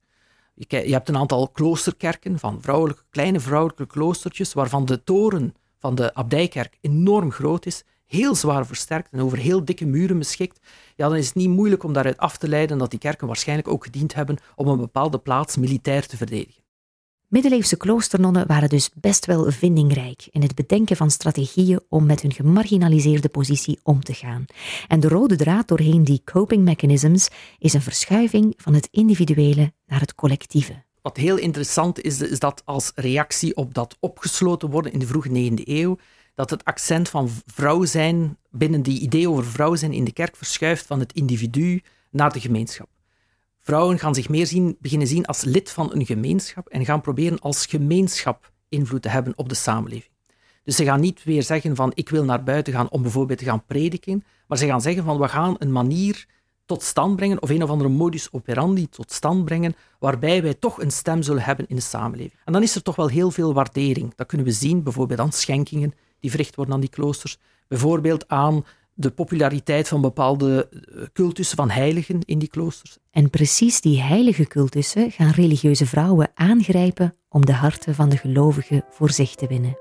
Je, 0.53 0.87
je 0.87 0.93
hebt 0.93 1.09
een 1.09 1.17
aantal 1.17 1.49
kloosterkerken 1.49 2.39
van 2.39 2.61
vrouwelijke, 2.61 3.03
kleine 3.09 3.39
vrouwelijke 3.39 3.87
kloostertjes, 3.87 4.53
waarvan 4.53 4.85
de 4.85 5.03
toren 5.03 5.53
van 5.77 5.95
de 5.95 6.13
abdijkerk 6.13 6.77
enorm 6.81 7.31
groot 7.31 7.65
is 7.65 7.83
heel 8.09 8.35
zwaar 8.35 8.65
versterkt 8.65 9.11
en 9.11 9.21
over 9.21 9.37
heel 9.37 9.65
dikke 9.65 9.85
muren 9.85 10.17
beschikt, 10.17 10.59
ja, 10.95 11.07
dan 11.07 11.17
is 11.17 11.25
het 11.25 11.35
niet 11.35 11.49
moeilijk 11.49 11.83
om 11.83 11.93
daaruit 11.93 12.17
af 12.17 12.37
te 12.37 12.47
leiden 12.47 12.77
dat 12.77 12.89
die 12.89 12.99
kerken 12.99 13.27
waarschijnlijk 13.27 13.67
ook 13.67 13.83
gediend 13.83 14.13
hebben 14.13 14.37
om 14.55 14.67
een 14.67 14.77
bepaalde 14.77 15.17
plaats 15.17 15.57
militair 15.57 16.07
te 16.07 16.17
verdedigen. 16.17 16.63
Middeleeuwse 17.27 17.77
kloosternonnen 17.77 18.47
waren 18.47 18.69
dus 18.69 18.89
best 18.95 19.25
wel 19.25 19.51
vindingrijk 19.51 20.27
in 20.31 20.41
het 20.41 20.55
bedenken 20.55 20.95
van 20.95 21.11
strategieën 21.11 21.81
om 21.89 22.05
met 22.05 22.21
hun 22.21 22.33
gemarginaliseerde 22.33 23.29
positie 23.29 23.79
om 23.83 24.03
te 24.03 24.13
gaan. 24.13 24.45
En 24.87 24.99
de 24.99 25.07
rode 25.07 25.35
draad 25.35 25.67
doorheen 25.67 26.03
die 26.03 26.21
coping 26.25 26.63
mechanisms 26.63 27.29
is 27.57 27.73
een 27.73 27.81
verschuiving 27.81 28.53
van 28.57 28.73
het 28.73 28.87
individuele 28.91 29.73
naar 29.85 29.99
het 29.99 30.15
collectieve. 30.15 30.83
Wat 31.01 31.17
heel 31.17 31.37
interessant 31.37 32.01
is, 32.01 32.21
is 32.21 32.39
dat 32.39 32.61
als 32.65 32.91
reactie 32.95 33.55
op 33.55 33.73
dat 33.73 33.97
opgesloten 33.99 34.69
worden 34.69 34.91
in 34.91 34.99
de 34.99 35.07
vroege 35.07 35.51
9e 35.51 35.63
eeuw, 35.63 35.97
dat 36.39 36.49
het 36.49 36.65
accent 36.65 37.09
van 37.09 37.29
vrouw 37.45 37.85
zijn, 37.85 38.37
binnen 38.49 38.81
die 38.81 38.99
idee 38.99 39.29
over 39.29 39.45
vrouw 39.45 39.75
zijn 39.75 39.93
in 39.93 40.03
de 40.03 40.11
kerk, 40.11 40.35
verschuift 40.35 40.85
van 40.85 40.99
het 40.99 41.13
individu 41.13 41.81
naar 42.09 42.33
de 42.33 42.39
gemeenschap. 42.39 42.87
Vrouwen 43.59 43.99
gaan 43.99 44.15
zich 44.15 44.29
meer 44.29 44.47
zien, 44.47 44.77
beginnen 44.79 45.07
zien 45.07 45.25
als 45.25 45.43
lid 45.43 45.71
van 45.71 45.93
een 45.93 46.05
gemeenschap 46.05 46.67
en 46.67 46.85
gaan 46.85 47.01
proberen 47.01 47.39
als 47.39 47.65
gemeenschap 47.65 48.51
invloed 48.69 49.01
te 49.01 49.09
hebben 49.09 49.33
op 49.35 49.49
de 49.49 49.55
samenleving. 49.55 50.13
Dus 50.63 50.75
ze 50.75 50.83
gaan 50.83 50.99
niet 50.99 51.23
weer 51.23 51.43
zeggen 51.43 51.75
van 51.75 51.91
ik 51.93 52.09
wil 52.09 52.23
naar 52.23 52.43
buiten 52.43 52.73
gaan 52.73 52.89
om 52.89 53.01
bijvoorbeeld 53.01 53.39
te 53.39 53.45
gaan 53.45 53.65
prediken, 53.65 54.23
maar 54.47 54.57
ze 54.57 54.65
gaan 54.65 54.81
zeggen 54.81 55.03
van 55.03 55.19
we 55.19 55.27
gaan 55.27 55.55
een 55.57 55.71
manier 55.71 56.25
tot 56.65 56.83
stand 56.83 57.15
brengen 57.15 57.41
of 57.41 57.49
een 57.49 57.63
of 57.63 57.69
andere 57.69 57.89
modus 57.89 58.31
operandi 58.31 58.89
tot 58.89 59.11
stand 59.11 59.45
brengen 59.45 59.75
waarbij 59.99 60.41
wij 60.41 60.53
toch 60.53 60.81
een 60.81 60.91
stem 60.91 61.21
zullen 61.21 61.43
hebben 61.43 61.67
in 61.67 61.75
de 61.75 61.81
samenleving. 61.81 62.39
En 62.45 62.53
dan 62.53 62.63
is 62.63 62.75
er 62.75 62.81
toch 62.81 62.95
wel 62.95 63.07
heel 63.07 63.31
veel 63.31 63.53
waardering. 63.53 64.15
Dat 64.15 64.27
kunnen 64.27 64.47
we 64.47 64.53
zien 64.53 64.83
bijvoorbeeld 64.83 65.19
aan 65.19 65.31
schenkingen 65.31 65.93
die 66.19 66.29
verricht 66.29 66.55
worden 66.55 66.73
aan 66.73 66.79
die 66.79 66.89
kloosters. 66.89 67.37
Bijvoorbeeld 67.67 68.27
aan 68.27 68.65
de 68.99 69.11
populariteit 69.11 69.87
van 69.87 70.01
bepaalde 70.01 70.69
eh, 70.69 71.03
cultussen 71.13 71.57
van 71.57 71.69
heiligen 71.69 72.19
in 72.25 72.39
die 72.39 72.47
kloosters. 72.47 72.97
En 73.11 73.29
precies 73.29 73.81
die 73.81 74.01
heilige 74.01 74.45
cultussen 74.45 75.11
gaan 75.11 75.31
religieuze 75.31 75.85
vrouwen 75.85 76.31
aangrijpen 76.33 77.15
om 77.29 77.45
de 77.45 77.53
harten 77.53 77.95
van 77.95 78.09
de 78.09 78.17
gelovigen 78.17 78.85
voor 78.89 79.11
zich 79.11 79.35
te 79.35 79.47
winnen. 79.47 79.77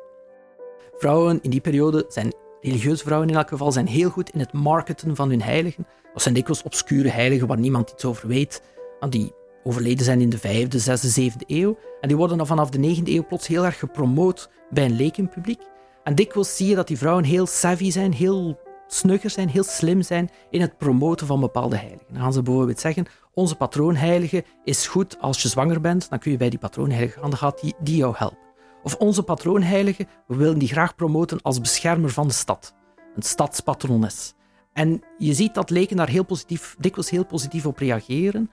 Vrouwen 0.97 1.39
in 1.43 1.51
die 1.51 1.61
periode 1.61 2.05
zijn, 2.09 2.35
religieuze 2.61 3.05
vrouwen 3.05 3.29
in 3.29 3.35
elk 3.35 3.49
geval, 3.49 3.73
zijn 3.73 3.87
heel 3.87 4.11
goed 4.11 4.31
in 4.31 4.41
het 4.41 4.53
marketen 4.53 5.17
van 5.17 5.29
hun 5.31 5.43
heiligen. 5.43 5.87
Dat 6.13 6.23
zijn 6.23 6.35
dikwijls 6.35 6.63
obscure 6.63 7.09
heiligen 7.09 7.47
waar 7.47 7.59
niemand 7.59 7.91
iets 7.91 8.05
over 8.05 8.29
weet. 8.29 8.63
Die 9.09 9.33
overleden 9.63 10.05
zijn 10.05 10.21
in 10.21 10.31
de 10.31 10.39
vijfde, 10.39 10.79
zesde, 10.79 11.09
zevende 11.09 11.45
eeuw. 11.47 11.79
En 12.01 12.09
die 12.09 12.17
worden 12.17 12.37
dan 12.37 12.47
vanaf 12.47 12.71
de 12.71 12.79
negende 12.79 13.11
eeuw 13.11 13.27
plots 13.27 13.47
heel 13.47 13.65
erg 13.65 13.79
gepromoot 13.79 14.51
bij 14.71 14.85
een 14.85 14.97
lekenpubliek. 14.97 15.61
En 16.09 16.15
dikwijls 16.15 16.57
zie 16.57 16.69
je 16.69 16.75
dat 16.75 16.87
die 16.87 16.99
vrouwen 16.99 17.25
heel 17.25 17.47
savvy 17.47 17.91
zijn, 17.91 18.13
heel 18.13 18.61
snugger 18.87 19.31
zijn, 19.31 19.49
heel 19.49 19.63
slim 19.63 20.03
zijn 20.03 20.31
in 20.51 20.61
het 20.61 20.79
promoten 20.79 21.27
van 21.27 21.41
bepaalde 21.41 21.77
heiligen. 21.77 22.07
Dan 22.13 22.23
gaan 22.23 22.33
ze 22.33 22.43
bijvoorbeeld 22.43 22.81
zeggen, 22.81 23.07
onze 23.35 23.55
patroonheilige 23.55 24.45
is 24.65 24.87
goed 24.87 25.21
als 25.21 25.43
je 25.43 25.49
zwanger 25.49 25.81
bent, 25.81 26.11
dan 26.11 26.19
kun 26.19 26.31
je 26.31 26.37
bij 26.37 26.51
die 26.51 26.59
patroonheilige 26.59 27.21
gaan, 27.21 27.31
dan 27.31 27.39
gaat 27.39 27.61
die, 27.81 27.97
jou 27.97 28.15
helpen. 28.17 28.39
Of 28.83 28.95
onze 28.95 29.23
patroonheilige, 29.23 30.07
we 30.27 30.37
willen 30.37 30.59
die 30.59 30.69
graag 30.69 30.95
promoten 30.95 31.43
als 31.43 31.61
beschermer 31.61 32.11
van 32.11 32.27
de 32.27 32.35
stad. 32.35 32.75
Een 33.15 33.23
stadspatrones. 33.23 34.35
En 34.73 35.03
je 35.19 35.35
ziet 35.35 35.55
dat 35.55 35.71
leken 35.71 35.97
daar 35.97 36.09
heel 36.09 36.25
positief, 36.25 36.77
dikwijls 36.79 37.11
heel 37.11 37.27
positief 37.27 37.67
op 37.67 37.79
reageren. 37.79 38.51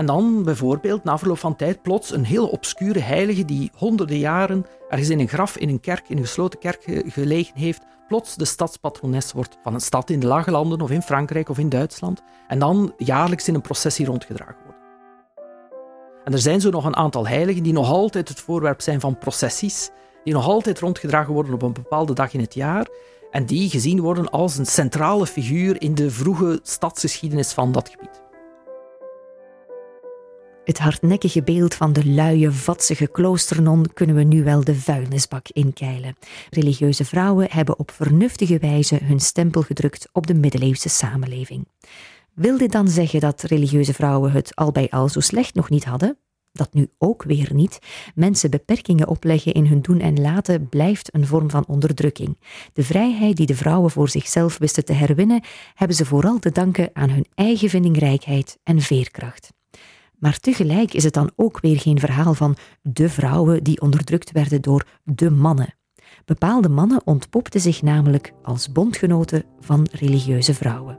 En 0.00 0.06
dan 0.06 0.42
bijvoorbeeld, 0.42 1.04
na 1.04 1.18
verloop 1.18 1.38
van 1.38 1.56
tijd, 1.56 1.82
plots 1.82 2.12
een 2.12 2.24
heel 2.24 2.48
obscure 2.48 2.98
heilige 2.98 3.44
die 3.44 3.70
honderden 3.76 4.18
jaren 4.18 4.66
ergens 4.88 5.08
in 5.08 5.18
een 5.20 5.28
graf, 5.28 5.56
in 5.56 5.68
een 5.68 5.80
kerk, 5.80 6.08
in 6.08 6.16
een 6.16 6.24
gesloten 6.24 6.58
kerk 6.58 7.02
gelegen 7.06 7.56
heeft, 7.56 7.82
plots 8.08 8.36
de 8.36 8.44
stadspatrones 8.44 9.32
wordt 9.32 9.58
van 9.62 9.74
een 9.74 9.80
stad 9.80 10.10
in 10.10 10.20
de 10.20 10.26
Lage 10.26 10.50
Landen 10.50 10.80
of 10.80 10.90
in 10.90 11.02
Frankrijk 11.02 11.48
of 11.48 11.58
in 11.58 11.68
Duitsland 11.68 12.22
en 12.48 12.58
dan 12.58 12.94
jaarlijks 12.96 13.48
in 13.48 13.54
een 13.54 13.60
processie 13.60 14.06
rondgedragen 14.06 14.56
wordt. 14.64 14.78
En 16.24 16.32
er 16.32 16.38
zijn 16.38 16.60
zo 16.60 16.70
nog 16.70 16.84
een 16.84 16.96
aantal 16.96 17.26
heiligen 17.26 17.62
die 17.62 17.72
nog 17.72 17.90
altijd 17.90 18.28
het 18.28 18.40
voorwerp 18.40 18.80
zijn 18.80 19.00
van 19.00 19.18
processies, 19.18 19.90
die 20.24 20.34
nog 20.34 20.46
altijd 20.46 20.78
rondgedragen 20.78 21.34
worden 21.34 21.54
op 21.54 21.62
een 21.62 21.72
bepaalde 21.72 22.14
dag 22.14 22.32
in 22.32 22.40
het 22.40 22.54
jaar 22.54 22.86
en 23.30 23.46
die 23.46 23.70
gezien 23.70 24.00
worden 24.00 24.30
als 24.30 24.56
een 24.56 24.66
centrale 24.66 25.26
figuur 25.26 25.82
in 25.82 25.94
de 25.94 26.10
vroege 26.10 26.60
stadsgeschiedenis 26.62 27.52
van 27.52 27.72
dat 27.72 27.88
gebied. 27.88 28.29
Het 30.64 30.78
hardnekkige 30.78 31.42
beeld 31.42 31.74
van 31.74 31.92
de 31.92 32.06
luie, 32.06 32.50
vatsige 32.50 33.06
kloosternon 33.06 33.86
kunnen 33.94 34.16
we 34.16 34.22
nu 34.22 34.44
wel 34.44 34.64
de 34.64 34.74
vuilnisbak 34.74 35.48
inkeilen. 35.48 36.16
Religieuze 36.50 37.04
vrouwen 37.04 37.46
hebben 37.50 37.78
op 37.78 37.90
vernuftige 37.90 38.58
wijze 38.58 38.98
hun 39.02 39.20
stempel 39.20 39.62
gedrukt 39.62 40.08
op 40.12 40.26
de 40.26 40.34
middeleeuwse 40.34 40.88
samenleving. 40.88 41.68
Wil 42.34 42.58
dit 42.58 42.72
dan 42.72 42.88
zeggen 42.88 43.20
dat 43.20 43.42
religieuze 43.42 43.94
vrouwen 43.94 44.32
het 44.32 44.54
al 44.56 44.72
bij 44.72 44.90
al 44.90 45.08
zo 45.08 45.20
slecht 45.20 45.54
nog 45.54 45.70
niet 45.70 45.84
hadden? 45.84 46.18
Dat 46.52 46.74
nu 46.74 46.88
ook 46.98 47.22
weer 47.22 47.54
niet. 47.54 47.78
Mensen 48.14 48.50
beperkingen 48.50 49.08
opleggen 49.08 49.52
in 49.52 49.66
hun 49.66 49.82
doen 49.82 50.00
en 50.00 50.20
laten 50.20 50.68
blijft 50.68 51.14
een 51.14 51.26
vorm 51.26 51.50
van 51.50 51.66
onderdrukking. 51.66 52.38
De 52.72 52.82
vrijheid 52.82 53.36
die 53.36 53.46
de 53.46 53.54
vrouwen 53.54 53.90
voor 53.90 54.08
zichzelf 54.08 54.58
wisten 54.58 54.84
te 54.84 54.92
herwinnen, 54.92 55.42
hebben 55.74 55.96
ze 55.96 56.04
vooral 56.04 56.38
te 56.38 56.50
danken 56.50 56.90
aan 56.92 57.10
hun 57.10 57.26
eigen 57.34 57.68
vindingrijkheid 57.68 58.58
en 58.62 58.80
veerkracht. 58.80 59.58
Maar 60.20 60.38
tegelijk 60.38 60.94
is 60.94 61.04
het 61.04 61.14
dan 61.14 61.30
ook 61.36 61.60
weer 61.60 61.80
geen 61.80 61.98
verhaal 61.98 62.34
van 62.34 62.56
de 62.82 63.08
vrouwen 63.08 63.64
die 63.64 63.80
onderdrukt 63.80 64.32
werden 64.32 64.62
door 64.62 64.86
de 65.04 65.30
mannen. 65.30 65.74
Bepaalde 66.24 66.68
mannen 66.68 67.00
ontpopten 67.04 67.60
zich 67.60 67.82
namelijk 67.82 68.32
als 68.42 68.72
bondgenoten 68.72 69.44
van 69.60 69.86
religieuze 69.92 70.54
vrouwen. 70.54 70.98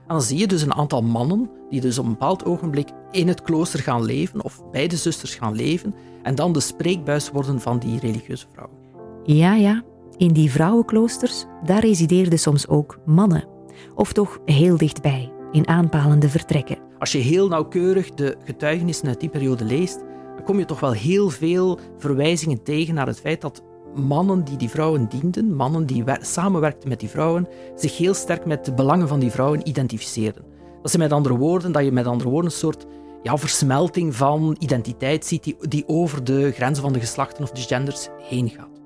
En 0.00 0.18
dan 0.18 0.22
zie 0.22 0.38
je 0.38 0.46
dus 0.46 0.62
een 0.62 0.74
aantal 0.74 1.02
mannen 1.02 1.50
die 1.68 1.80
dus 1.80 1.98
op 1.98 2.04
een 2.04 2.10
bepaald 2.10 2.44
ogenblik 2.44 2.88
in 3.10 3.28
het 3.28 3.42
klooster 3.42 3.80
gaan 3.80 4.04
leven 4.04 4.44
of 4.44 4.70
bij 4.70 4.88
de 4.88 4.96
zusters 4.96 5.34
gaan 5.34 5.54
leven 5.54 5.94
en 6.22 6.34
dan 6.34 6.52
de 6.52 6.60
spreekbuis 6.60 7.30
worden 7.30 7.60
van 7.60 7.78
die 7.78 7.98
religieuze 7.98 8.46
vrouwen. 8.52 8.76
Ja, 9.24 9.54
ja, 9.54 9.82
in 10.16 10.32
die 10.32 10.50
vrouwenkloosters, 10.50 11.44
daar 11.64 11.80
resideerden 11.80 12.38
soms 12.38 12.68
ook 12.68 12.98
mannen. 13.06 13.48
Of 13.94 14.12
toch 14.12 14.38
heel 14.44 14.76
dichtbij, 14.76 15.32
in 15.52 15.68
aanpalende 15.68 16.28
vertrekken. 16.28 16.91
Als 17.02 17.12
je 17.12 17.18
heel 17.18 17.48
nauwkeurig 17.48 18.10
de 18.10 18.36
getuigenissen 18.44 19.08
uit 19.08 19.20
die 19.20 19.28
periode 19.28 19.64
leest, 19.64 19.98
dan 20.36 20.44
kom 20.44 20.58
je 20.58 20.64
toch 20.64 20.80
wel 20.80 20.92
heel 20.92 21.30
veel 21.30 21.78
verwijzingen 21.98 22.62
tegen 22.62 22.94
naar 22.94 23.06
het 23.06 23.20
feit 23.20 23.40
dat 23.40 23.62
mannen 23.94 24.44
die 24.44 24.56
die 24.56 24.68
vrouwen 24.68 25.08
dienden, 25.08 25.54
mannen 25.54 25.86
die 25.86 26.04
samenwerkten 26.20 26.88
met 26.88 27.00
die 27.00 27.08
vrouwen, 27.08 27.48
zich 27.74 27.96
heel 27.96 28.14
sterk 28.14 28.46
met 28.46 28.64
de 28.64 28.74
belangen 28.74 29.08
van 29.08 29.20
die 29.20 29.30
vrouwen 29.30 29.68
identificeerden. 29.68 30.44
Dat 30.82 30.90
ze 30.90 30.98
met 30.98 31.12
andere 31.12 31.36
woorden, 31.36 31.72
dat 31.72 31.84
je 31.84 31.92
met 31.92 32.06
andere 32.06 32.30
woorden 32.30 32.50
een 32.50 32.56
soort 32.56 32.86
ja, 33.22 33.38
versmelting 33.38 34.14
van 34.14 34.56
identiteit 34.58 35.26
ziet 35.26 35.44
die, 35.44 35.56
die 35.68 35.88
over 35.88 36.24
de 36.24 36.52
grenzen 36.52 36.82
van 36.82 36.92
de 36.92 37.00
geslachten 37.00 37.42
of 37.42 37.50
de 37.50 37.60
genders 37.60 38.08
heen 38.18 38.48
gaat. 38.48 38.80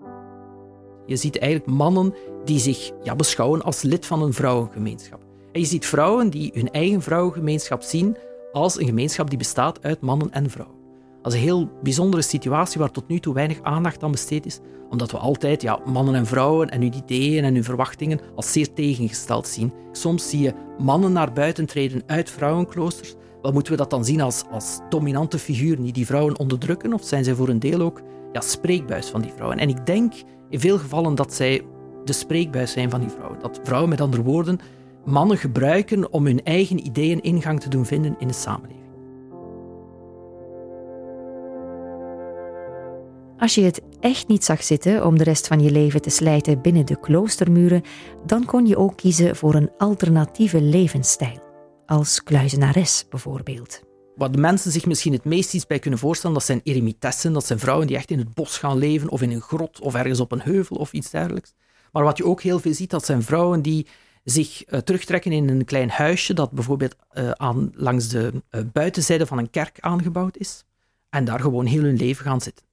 Je 1.07 1.17
ziet 1.17 1.39
eigenlijk 1.39 1.73
mannen 1.73 2.15
die 2.45 2.59
zich 2.59 2.91
ja, 3.03 3.17
beschouwen 3.17 3.63
als 3.63 3.83
lid 3.83 4.07
van 4.07 4.23
een 4.23 4.33
vrouwengemeenschap. 4.33 5.26
Je 5.57 5.64
ziet 5.64 5.87
vrouwen 5.87 6.31
die 6.31 6.51
hun 6.55 6.71
eigen 6.71 7.03
vrouwengemeenschap 7.03 7.83
zien 7.83 8.16
als 8.53 8.81
een 8.81 8.87
gemeenschap 8.87 9.29
die 9.29 9.38
bestaat 9.38 9.83
uit 9.83 10.01
mannen 10.01 10.31
en 10.31 10.51
vrouwen. 10.51 10.77
Dat 11.23 11.33
is 11.33 11.38
een 11.38 11.45
heel 11.45 11.71
bijzondere 11.83 12.23
situatie 12.23 12.81
waar 12.81 12.90
tot 12.90 13.09
nu 13.09 13.19
toe 13.19 13.35
weinig 13.35 13.62
aandacht 13.62 14.03
aan 14.03 14.11
besteed 14.11 14.47
is, 14.47 14.61
omdat 14.90 15.11
we 15.11 15.19
altijd 15.19 15.62
ja, 15.62 15.81
mannen 15.85 16.14
en 16.14 16.27
vrouwen 16.27 16.71
en 16.71 16.81
hun 16.81 16.95
ideeën 16.95 17.45
en 17.45 17.55
hun 17.55 17.64
verwachtingen 17.64 18.21
als 18.35 18.53
zeer 18.53 18.73
tegengesteld 18.73 19.47
zien. 19.47 19.73
Soms 19.92 20.31
zie 20.31 20.40
je 20.40 20.55
mannen 20.79 21.12
naar 21.12 21.33
buiten 21.33 21.66
treden 21.66 22.03
uit 22.07 22.31
vrouwenkloosters. 22.31 23.14
Wel 23.42 23.53
moeten 23.53 23.73
we 23.73 23.79
dat 23.79 23.90
dan 23.90 24.05
zien 24.05 24.21
als, 24.21 24.42
als 24.51 24.79
dominante 24.88 25.38
figuren 25.38 25.83
die 25.83 25.92
die 25.92 26.07
vrouwen 26.07 26.38
onderdrukken, 26.38 26.92
of 26.92 27.05
zijn 27.05 27.25
zij 27.25 27.35
voor 27.35 27.49
een 27.49 27.59
deel 27.59 27.81
ook 27.81 28.03
ja, 28.33 28.40
spreekbuis 28.40 29.09
van 29.09 29.21
die 29.21 29.33
vrouwen? 29.33 29.59
En 29.59 29.69
ik 29.69 29.87
denk 29.87 30.12
in 30.49 30.61
veel 30.61 30.79
gevallen 30.79 31.14
dat 31.14 31.35
zij 31.35 31.62
de 32.05 32.12
spreekbuis 32.12 32.73
zijn 32.73 32.90
van 32.90 33.01
die 33.01 33.11
vrouwen. 33.11 33.40
Dat 33.40 33.61
vrouwen 33.62 33.90
met 33.90 34.01
andere 34.01 34.23
woorden 34.23 34.61
mannen 35.07 35.38
gebruiken 35.38 36.12
om 36.12 36.27
hun 36.27 36.42
eigen 36.42 36.87
ideeën 36.87 37.23
ingang 37.23 37.61
te 37.61 37.69
doen 37.69 37.87
vinden 37.87 38.16
in 38.19 38.29
de 38.29 38.35
samenleving. 38.35 38.85
Als 43.38 43.55
je 43.55 43.62
het 43.62 43.83
echt 44.01 44.29
niet 44.29 44.45
zag 44.45 44.62
zitten 44.62 45.07
om 45.07 45.19
de 45.19 45.25
rest 45.25 45.47
van 45.47 45.61
je 45.61 45.71
leven 45.71 46.03
te 46.03 46.11
slijten 46.11 46.61
binnen 46.61 46.87
de 46.87 47.01
kloostermuren, 47.01 47.83
dan 48.27 48.45
kon 48.45 48.66
je 48.66 48.77
ook 48.77 48.97
kiezen 48.97 49.37
voor 49.37 49.55
een 49.55 49.71
alternatieve 49.79 50.61
levensstijl, 50.61 51.42
als 51.87 52.23
kluizenares 52.23 53.07
bijvoorbeeld. 53.11 53.81
Wat 54.16 54.33
de 54.33 54.38
mensen 54.38 54.73
zich 54.73 54.87
misschien 54.87 55.12
het 55.12 55.25
meest 55.25 55.55
iets 55.55 55.66
bij 55.66 55.79
kunnen 55.79 55.99
voorstellen, 55.99 56.37
dat 56.37 56.45
zijn 56.45 56.61
eremitessen, 56.62 57.33
dat 57.33 57.47
zijn 57.47 57.59
vrouwen 57.59 57.87
die 57.87 57.97
echt 57.97 58.11
in 58.11 58.19
het 58.19 58.35
bos 58.35 58.59
gaan 58.59 58.79
leven, 58.79 59.09
of 59.09 59.23
in 59.23 59.31
een 59.31 59.40
grot, 59.40 59.81
of 59.81 59.95
ergens 59.95 60.21
op 60.21 60.33
een 60.33 60.42
heuvel, 60.42 60.77
of 60.77 60.92
iets 60.92 61.11
dergelijks. 61.11 61.55
Maar 61.92 62.05
wat 62.05 62.16
je 62.16 62.25
ook 62.25 62.42
heel 62.42 62.59
veel 62.59 62.75
ziet, 62.75 62.90
dat 62.90 63.05
zijn 63.05 63.23
vrouwen 63.23 63.62
die 63.62 63.87
zich 64.31 64.73
uh, 64.73 64.79
terugtrekken 64.81 65.33
in 65.33 65.49
een 65.49 65.65
klein 65.65 65.91
huisje 65.91 66.35
dat 66.35 66.51
bijvoorbeeld 66.51 66.97
uh, 67.15 67.31
aan, 67.31 67.73
langs 67.75 68.09
de 68.09 68.43
uh, 68.51 68.61
buitenzijde 68.73 69.27
van 69.27 69.39
een 69.39 69.51
kerk 69.51 69.81
aangebouwd 69.81 70.37
is. 70.37 70.65
En 71.11 71.25
daar 71.25 71.41
gewoon 71.41 71.67
heel 71.67 71.83
hun 71.83 71.97
leven 71.97 72.25
gaan 72.25 72.41
zitten. 72.41 72.65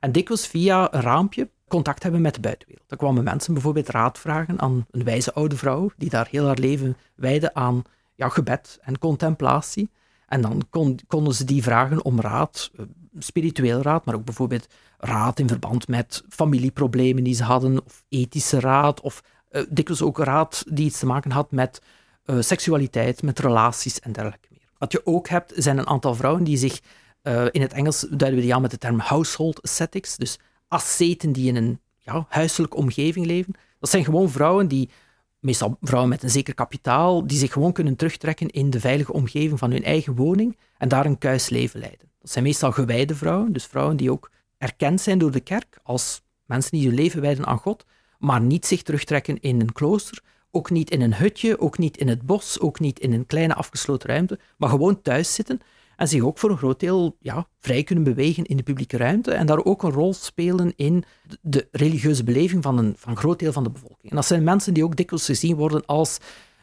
En 0.00 0.12
dikwijls 0.12 0.46
via 0.46 0.94
een 0.94 1.00
raampje 1.00 1.48
contact 1.68 2.02
hebben 2.02 2.20
met 2.20 2.34
de 2.34 2.40
buitenwereld. 2.40 2.88
Dan 2.88 2.98
kwamen 2.98 3.24
mensen 3.24 3.52
bijvoorbeeld 3.52 3.88
raad 3.88 4.18
vragen 4.18 4.60
aan 4.60 4.86
een 4.90 5.04
wijze 5.04 5.32
oude 5.32 5.56
vrouw, 5.56 5.90
die 5.96 6.10
daar 6.10 6.28
heel 6.30 6.46
haar 6.46 6.58
leven 6.58 6.96
wijde 7.14 7.54
aan 7.54 7.82
ja, 8.14 8.28
gebed 8.28 8.78
en 8.82 8.98
contemplatie. 8.98 9.90
En 10.26 10.40
dan 10.40 10.62
kon, 10.70 10.98
konden 11.06 11.34
ze 11.34 11.44
die 11.44 11.62
vragen 11.62 12.04
om 12.04 12.20
raad, 12.20 12.70
spiritueel 13.18 13.82
raad, 13.82 14.04
maar 14.04 14.14
ook 14.14 14.24
bijvoorbeeld 14.24 14.66
raad 14.98 15.38
in 15.38 15.48
verband 15.48 15.88
met 15.88 16.24
familieproblemen 16.28 17.24
die 17.24 17.34
ze 17.34 17.44
hadden, 17.44 17.84
of 17.84 18.04
ethische 18.08 18.60
raad, 18.60 19.00
of 19.00 19.22
uh, 19.50 19.62
dikwijls 19.68 20.02
ook 20.02 20.18
raad 20.18 20.64
die 20.68 20.86
iets 20.86 20.98
te 20.98 21.06
maken 21.06 21.30
had 21.30 21.50
met 21.50 21.82
uh, 22.26 22.36
seksualiteit, 22.40 23.22
met 23.22 23.38
relaties 23.38 24.00
en 24.00 24.12
dergelijke 24.12 24.48
meer. 24.50 24.68
Wat 24.78 24.92
je 24.92 25.06
ook 25.06 25.28
hebt, 25.28 25.52
zijn 25.56 25.78
een 25.78 25.86
aantal 25.86 26.14
vrouwen 26.14 26.44
die 26.44 26.56
zich, 26.56 26.80
uh, 27.22 27.46
in 27.50 27.60
het 27.60 27.72
Engels 27.72 28.00
duiden 28.00 28.34
we 28.34 28.40
die 28.40 28.54
aan 28.54 28.62
met 28.62 28.70
de 28.70 28.78
term 28.78 28.98
household 28.98 29.62
ascetics, 29.62 30.16
dus 30.16 30.38
asceten 30.68 31.32
die 31.32 31.48
in 31.48 31.56
een 31.56 31.80
ja, 31.98 32.26
huiselijke 32.28 32.76
omgeving 32.76 33.26
leven. 33.26 33.54
Dat 33.78 33.90
zijn 33.90 34.04
gewoon 34.04 34.30
vrouwen 34.30 34.68
die, 34.68 34.90
meestal 35.40 35.76
vrouwen 35.80 36.10
met 36.10 36.22
een 36.22 36.30
zeker 36.30 36.54
kapitaal, 36.54 37.26
die 37.26 37.38
zich 37.38 37.52
gewoon 37.52 37.72
kunnen 37.72 37.96
terugtrekken 37.96 38.48
in 38.48 38.70
de 38.70 38.80
veilige 38.80 39.12
omgeving 39.12 39.58
van 39.58 39.70
hun 39.70 39.84
eigen 39.84 40.14
woning 40.14 40.56
en 40.78 40.88
daar 40.88 41.06
een 41.06 41.18
kuis 41.18 41.48
leven 41.48 41.80
leiden. 41.80 42.08
Dat 42.20 42.30
zijn 42.30 42.44
meestal 42.44 42.72
gewijde 42.72 43.14
vrouwen, 43.14 43.52
dus 43.52 43.64
vrouwen 43.64 43.96
die 43.96 44.10
ook 44.10 44.30
erkend 44.58 45.00
zijn 45.00 45.18
door 45.18 45.30
de 45.30 45.40
kerk 45.40 45.78
als 45.82 46.22
mensen 46.44 46.70
die 46.70 46.86
hun 46.86 46.96
leven 46.96 47.20
wijden 47.20 47.46
aan 47.46 47.58
God, 47.58 47.84
maar 48.20 48.40
niet 48.40 48.66
zich 48.66 48.82
terugtrekken 48.82 49.40
in 49.40 49.60
een 49.60 49.72
klooster, 49.72 50.22
ook 50.50 50.70
niet 50.70 50.90
in 50.90 51.00
een 51.00 51.14
hutje, 51.14 51.60
ook 51.60 51.78
niet 51.78 51.96
in 51.96 52.08
het 52.08 52.22
bos, 52.22 52.60
ook 52.60 52.80
niet 52.80 53.00
in 53.00 53.12
een 53.12 53.26
kleine 53.26 53.54
afgesloten 53.54 54.08
ruimte, 54.08 54.38
maar 54.56 54.68
gewoon 54.68 55.02
thuis 55.02 55.34
zitten. 55.34 55.60
En 55.96 56.08
zich 56.08 56.22
ook 56.22 56.38
voor 56.38 56.50
een 56.50 56.58
groot 56.58 56.80
deel 56.80 57.16
ja, 57.20 57.48
vrij 57.58 57.82
kunnen 57.82 58.04
bewegen 58.04 58.44
in 58.44 58.56
de 58.56 58.62
publieke 58.62 58.96
ruimte 58.96 59.32
en 59.32 59.46
daar 59.46 59.64
ook 59.64 59.82
een 59.82 59.90
rol 59.90 60.14
spelen 60.14 60.72
in 60.76 61.04
de 61.40 61.68
religieuze 61.70 62.24
beleving 62.24 62.62
van 62.62 62.78
een, 62.78 62.94
van 62.96 63.16
groot 63.16 63.38
deel 63.38 63.52
van 63.52 63.64
de 63.64 63.70
bevolking. 63.70 64.10
En 64.10 64.16
dat 64.16 64.26
zijn 64.26 64.44
mensen 64.44 64.74
die 64.74 64.84
ook 64.84 64.96
dikwijls 64.96 65.24
gezien 65.24 65.56
worden 65.56 65.86
als 65.86 66.18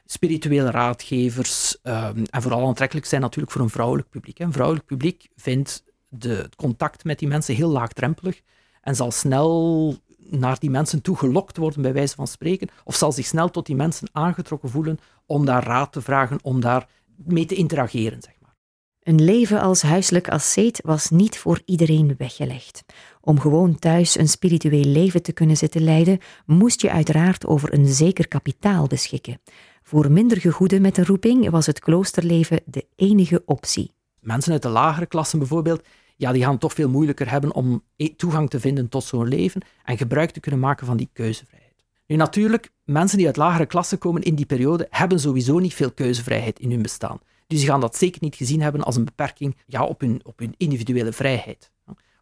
spirituele 0.06 0.72
raadgevers 0.72 1.78
um, 1.84 2.26
en 2.26 2.42
vooral 2.42 2.68
aantrekkelijk 2.68 3.06
zijn 3.06 3.22
natuurlijk 3.22 3.52
voor 3.52 3.62
een 3.62 3.70
vrouwelijk 3.70 4.10
publiek. 4.10 4.40
Een 4.40 4.52
vrouwelijk 4.52 4.86
publiek 4.86 5.28
vindt 5.36 5.84
de, 6.10 6.30
het 6.30 6.56
contact 6.56 7.04
met 7.04 7.20
die 7.20 7.28
mensen 7.28 7.56
heel 7.56 7.70
laagdrempelig 7.70 8.42
en 8.82 8.96
zal 8.96 9.12
snel 9.12 9.96
naar 10.30 10.60
die 10.60 10.70
mensen 10.70 11.02
toe 11.02 11.16
gelokt 11.16 11.58
worden, 11.58 11.82
bij 11.82 11.94
wijze 11.94 12.16
van 12.16 12.28
spreken, 12.28 12.70
of 12.84 12.96
zal 12.96 13.12
zich 13.12 13.26
snel 13.26 13.50
tot 13.50 13.66
die 13.66 13.76
mensen 13.76 14.10
aangetrokken 14.12 14.70
voelen 14.70 15.00
om 15.26 15.46
daar 15.46 15.64
raad 15.64 15.92
te 15.92 16.02
vragen, 16.02 16.40
om 16.42 16.60
daar 16.60 16.88
mee 17.16 17.46
te 17.46 17.56
interageren. 17.56 18.22
Zeg 18.22 18.34
maar. 18.42 18.56
Een 19.04 19.24
leven 19.24 19.62
als 19.62 19.82
huiselijk 19.82 20.30
asceet 20.30 20.82
was 20.84 21.10
niet 21.10 21.38
voor 21.38 21.62
iedereen 21.66 22.16
weggelegd. 22.18 22.84
Om 23.22 23.40
gewoon 23.40 23.80
thuis 23.80 24.18
een 24.18 24.30
spiritueel 24.30 24.86
leven 24.86 25.22
te 25.22 25.32
kunnen 25.32 25.58
zitten 25.58 25.84
leiden, 25.84 26.20
moest 26.46 26.82
je 26.82 26.92
uiteraard 26.92 27.46
over 27.46 27.74
een 27.74 27.88
zeker 27.88 28.28
kapitaal 28.28 28.88
beschikken. 28.88 29.42
Voor 29.84 30.12
minder 30.12 30.38
gegoeden 30.38 30.82
met 30.82 30.98
een 30.98 31.06
roeping 31.06 31.50
was 31.50 31.66
het 31.66 31.80
kloosterleven 31.80 32.62
de 32.66 32.86
enige 32.96 33.44
optie. 33.46 33.94
Mensen 34.20 34.52
uit 34.52 34.62
de 34.62 34.70
lagere 34.70 35.06
klassen 35.06 35.40
bijvoorbeeld, 35.40 35.84
ja, 36.18 36.32
die 36.32 36.44
gaan 36.44 36.58
toch 36.58 36.74
veel 36.74 36.90
moeilijker 36.90 37.30
hebben 37.30 37.54
om 37.54 37.84
e- 37.96 38.16
toegang 38.16 38.50
te 38.50 38.60
vinden 38.60 38.90
tot 38.90 39.04
zo'n 39.04 39.28
leven 39.28 39.62
en 39.84 39.98
gebruik 39.98 40.32
te 40.32 40.40
kunnen 40.40 40.60
maken 40.60 40.86
van 40.86 40.98
die 40.98 41.10
keuzevrijheid. 41.14 41.84
Nu 42.08 42.16
natuurlijk, 42.16 42.72
mensen 42.84 43.18
die 43.18 43.28
uit 43.28 43.38
lagere 43.38 43.66
klassen 43.66 43.98
komen 43.98 44.22
in 44.22 44.36
die 44.36 44.46
periode 44.46 44.88
hebben 44.90 45.20
sowieso 45.20 45.60
niet 45.60 45.74
veel 45.74 45.92
keuzevrijheid 45.92 46.60
in 46.60 46.72
hun 46.72 46.82
bestaan. 46.82 47.20
Dus 47.48 47.60
die 47.60 47.68
gaan 47.68 47.80
dat 47.80 47.96
zeker 47.96 48.22
niet 48.22 48.36
gezien 48.36 48.62
hebben 48.62 48.84
als 48.84 48.96
een 48.96 49.06
beperking 49.06 49.56
ja, 49.66 49.84
op, 49.84 50.00
hun, 50.02 50.22
op 50.24 50.40
hun 50.40 50.54
individuele 50.58 51.14
vrijheid. 51.14 51.72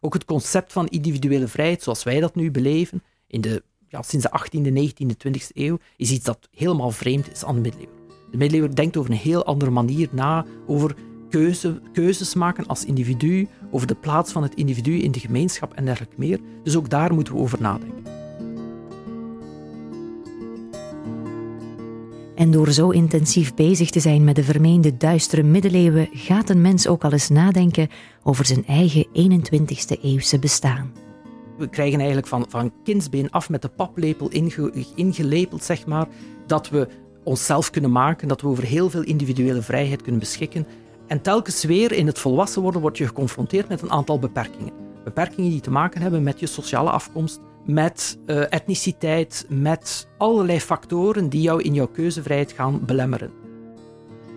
Ook 0.00 0.14
het 0.14 0.24
concept 0.24 0.72
van 0.72 0.86
individuele 0.86 1.48
vrijheid, 1.48 1.82
zoals 1.82 2.02
wij 2.02 2.20
dat 2.20 2.34
nu 2.34 2.50
beleven, 2.50 3.02
in 3.26 3.40
de, 3.40 3.62
ja, 3.88 4.02
sinds 4.02 4.26
de 4.30 4.40
18e, 4.40 4.72
19e, 4.72 5.28
20e 5.28 5.46
eeuw, 5.54 5.78
is 5.96 6.10
iets 6.10 6.24
dat 6.24 6.48
helemaal 6.50 6.90
vreemd 6.90 7.32
is 7.32 7.44
aan 7.44 7.54
de 7.54 7.60
middeleeuwen. 7.60 7.96
De 8.30 8.36
middeleeuwen 8.36 8.74
denkt 8.74 8.96
over 8.96 9.10
een 9.10 9.16
heel 9.16 9.44
andere 9.44 9.70
manier 9.70 10.08
na 10.12 10.46
over 10.66 10.96
keuze, 11.28 11.80
keuzes 11.92 12.34
maken 12.34 12.66
als 12.66 12.84
individu, 12.84 13.48
over 13.76 13.88
de 13.88 13.94
plaats 13.94 14.32
van 14.32 14.42
het 14.42 14.54
individu 14.54 14.98
in 14.98 15.12
de 15.12 15.20
gemeenschap 15.20 15.72
en 15.74 15.84
dergelijke 15.84 16.14
meer. 16.18 16.40
Dus 16.62 16.76
ook 16.76 16.90
daar 16.90 17.14
moeten 17.14 17.34
we 17.34 17.40
over 17.40 17.60
nadenken. 17.60 18.04
En 22.34 22.50
door 22.50 22.72
zo 22.72 22.90
intensief 22.90 23.54
bezig 23.54 23.90
te 23.90 24.00
zijn 24.00 24.24
met 24.24 24.36
de 24.36 24.44
vermeende 24.44 24.96
duistere 24.96 25.42
middeleeuwen, 25.42 26.08
gaat 26.12 26.50
een 26.50 26.60
mens 26.60 26.86
ook 26.86 27.04
al 27.04 27.12
eens 27.12 27.28
nadenken 27.28 27.88
over 28.22 28.46
zijn 28.46 28.66
eigen 28.66 29.06
21ste 29.06 30.00
eeuwse 30.02 30.38
bestaan. 30.38 30.92
We 31.58 31.68
krijgen 31.68 31.98
eigenlijk 31.98 32.28
van, 32.28 32.46
van 32.48 32.72
kindsbeen 32.84 33.30
af 33.30 33.50
met 33.50 33.62
de 33.62 33.68
paplepel 33.68 34.28
inge, 34.28 34.86
ingelepeld, 34.94 35.64
zeg 35.64 35.86
maar, 35.86 36.08
dat 36.46 36.68
we 36.68 36.88
onszelf 37.24 37.70
kunnen 37.70 37.92
maken, 37.92 38.28
dat 38.28 38.40
we 38.40 38.48
over 38.48 38.64
heel 38.64 38.90
veel 38.90 39.02
individuele 39.02 39.62
vrijheid 39.62 40.02
kunnen 40.02 40.20
beschikken 40.20 40.66
en 41.06 41.22
telkens 41.22 41.64
weer 41.64 41.92
in 41.92 42.06
het 42.06 42.18
volwassen 42.18 42.62
worden 42.62 42.80
word 42.80 42.98
je 42.98 43.06
geconfronteerd 43.06 43.68
met 43.68 43.82
een 43.82 43.90
aantal 43.90 44.18
beperkingen. 44.18 44.72
Beperkingen 45.04 45.50
die 45.50 45.60
te 45.60 45.70
maken 45.70 46.02
hebben 46.02 46.22
met 46.22 46.40
je 46.40 46.46
sociale 46.46 46.90
afkomst, 46.90 47.40
met 47.64 48.18
uh, 48.26 48.52
etniciteit, 48.52 49.46
met 49.48 50.08
allerlei 50.18 50.60
factoren 50.60 51.28
die 51.28 51.40
jou 51.40 51.62
in 51.62 51.74
jouw 51.74 51.86
keuzevrijheid 51.86 52.52
gaan 52.52 52.84
belemmeren. 52.84 53.30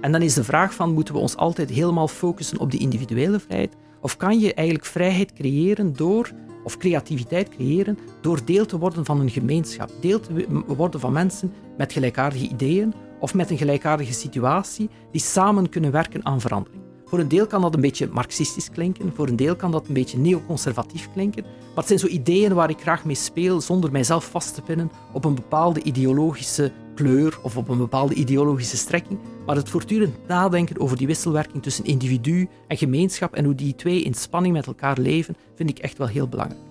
En 0.01 0.11
dan 0.11 0.21
is 0.21 0.33
de 0.33 0.43
vraag 0.43 0.73
van, 0.73 0.93
moeten 0.93 1.13
we 1.13 1.19
ons 1.19 1.35
altijd 1.35 1.69
helemaal 1.69 2.07
focussen 2.07 2.59
op 2.59 2.71
die 2.71 2.79
individuele 2.79 3.39
vrijheid? 3.39 3.75
Of 4.01 4.17
kan 4.17 4.39
je 4.39 4.53
eigenlijk 4.53 4.87
vrijheid 4.87 5.33
creëren 5.33 5.93
door, 5.95 6.31
of 6.63 6.77
creativiteit 6.77 7.49
creëren, 7.49 7.97
door 8.21 8.39
deel 8.45 8.65
te 8.65 8.79
worden 8.79 9.05
van 9.05 9.19
een 9.19 9.29
gemeenschap? 9.29 9.89
Deel 10.01 10.19
te 10.19 10.47
worden 10.67 10.99
van 10.99 11.13
mensen 11.13 11.53
met 11.77 11.93
gelijkaardige 11.93 12.47
ideeën, 12.47 12.93
of 13.19 13.33
met 13.33 13.49
een 13.49 13.57
gelijkaardige 13.57 14.13
situatie 14.13 14.89
die 15.11 15.21
samen 15.21 15.69
kunnen 15.69 15.91
werken 15.91 16.25
aan 16.25 16.41
verandering. 16.41 16.81
Voor 17.05 17.19
een 17.19 17.27
deel 17.27 17.47
kan 17.47 17.61
dat 17.61 17.73
een 17.73 17.81
beetje 17.81 18.07
marxistisch 18.07 18.69
klinken, 18.69 19.13
voor 19.15 19.27
een 19.27 19.35
deel 19.35 19.55
kan 19.55 19.71
dat 19.71 19.87
een 19.87 19.93
beetje 19.93 20.17
neoconservatief 20.17 21.09
klinken, 21.13 21.43
maar 21.43 21.75
het 21.75 21.87
zijn 21.87 21.99
zo 21.99 22.07
ideeën 22.07 22.53
waar 22.53 22.69
ik 22.69 22.81
graag 22.81 23.05
mee 23.05 23.15
speel 23.15 23.61
zonder 23.61 23.91
mijzelf 23.91 24.29
vast 24.29 24.53
te 24.53 24.61
pinnen 24.61 24.91
op 25.13 25.25
een 25.25 25.35
bepaalde 25.35 25.83
ideologische 25.83 26.71
kleur 26.95 27.39
of 27.41 27.57
op 27.57 27.69
een 27.69 27.77
bepaalde 27.77 28.13
ideologische 28.13 28.77
strekking, 28.77 29.19
maar 29.45 29.55
het 29.55 29.69
voortdurend 29.69 30.27
nadenken 30.27 30.79
over 30.79 30.97
die 30.97 31.07
wisselwerking 31.07 31.63
tussen 31.63 31.85
individu 31.85 32.49
en 32.67 32.77
gemeenschap 32.77 33.33
en 33.33 33.45
hoe 33.45 33.55
die 33.55 33.75
twee 33.75 34.01
in 34.01 34.13
spanning 34.13 34.53
met 34.53 34.67
elkaar 34.67 34.97
leven, 34.97 35.35
vind 35.55 35.69
ik 35.69 35.79
echt 35.79 35.97
wel 35.97 36.07
heel 36.07 36.27
belangrijk. 36.27 36.61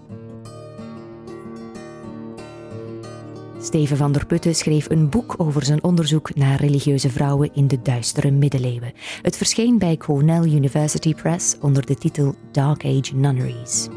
Steven 3.60 3.96
van 3.96 4.12
der 4.12 4.26
Putten 4.26 4.54
schreef 4.54 4.90
een 4.90 5.08
boek 5.08 5.34
over 5.36 5.64
zijn 5.64 5.82
onderzoek 5.82 6.34
naar 6.34 6.60
religieuze 6.60 7.10
vrouwen 7.10 7.50
in 7.54 7.66
de 7.66 7.82
duistere 7.82 8.30
middeleeuwen. 8.30 8.92
Het 9.22 9.36
verscheen 9.36 9.78
bij 9.78 9.96
Cornell 9.96 10.42
University 10.42 11.14
Press 11.14 11.56
onder 11.60 11.86
de 11.86 11.94
titel 11.94 12.34
Dark 12.52 12.84
Age 12.84 13.14
Nunneries. 13.14 13.88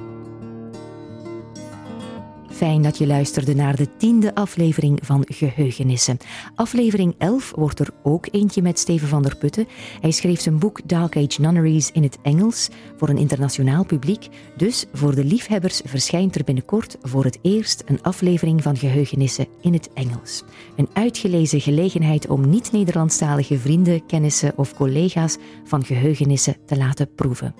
Fijn 2.61 2.81
dat 2.81 2.97
je 2.97 3.07
luisterde 3.07 3.55
naar 3.55 3.75
de 3.75 3.87
tiende 3.97 4.35
aflevering 4.35 4.99
van 5.03 5.25
Geheugenissen. 5.27 6.17
Aflevering 6.55 7.15
11 7.17 7.51
wordt 7.55 7.79
er 7.79 7.89
ook 8.03 8.27
eentje 8.31 8.61
met 8.61 8.79
Steven 8.79 9.07
van 9.07 9.21
der 9.21 9.37
Putten. 9.37 9.67
Hij 10.01 10.11
schreef 10.11 10.41
zijn 10.41 10.59
boek 10.59 10.87
Dark 10.89 11.17
Age 11.17 11.41
Nunneries 11.41 11.91
in 11.91 12.03
het 12.03 12.17
Engels 12.21 12.69
voor 12.97 13.09
een 13.09 13.17
internationaal 13.17 13.85
publiek. 13.85 14.27
Dus 14.57 14.85
voor 14.93 15.15
de 15.15 15.23
liefhebbers 15.23 15.81
verschijnt 15.85 16.35
er 16.35 16.43
binnenkort 16.43 16.97
voor 17.01 17.23
het 17.23 17.39
eerst 17.41 17.83
een 17.85 18.01
aflevering 18.01 18.63
van 18.63 18.77
Geheugenissen 18.77 19.47
in 19.61 19.73
het 19.73 19.89
Engels. 19.93 20.43
Een 20.75 20.89
uitgelezen 20.93 21.61
gelegenheid 21.61 22.27
om 22.27 22.49
niet-Nederlandstalige 22.49 23.57
vrienden, 23.57 24.05
kennissen 24.05 24.53
of 24.55 24.73
collega's 24.73 25.37
van 25.63 25.85
Geheugenissen 25.85 26.55
te 26.65 26.77
laten 26.77 27.13
proeven. 27.15 27.55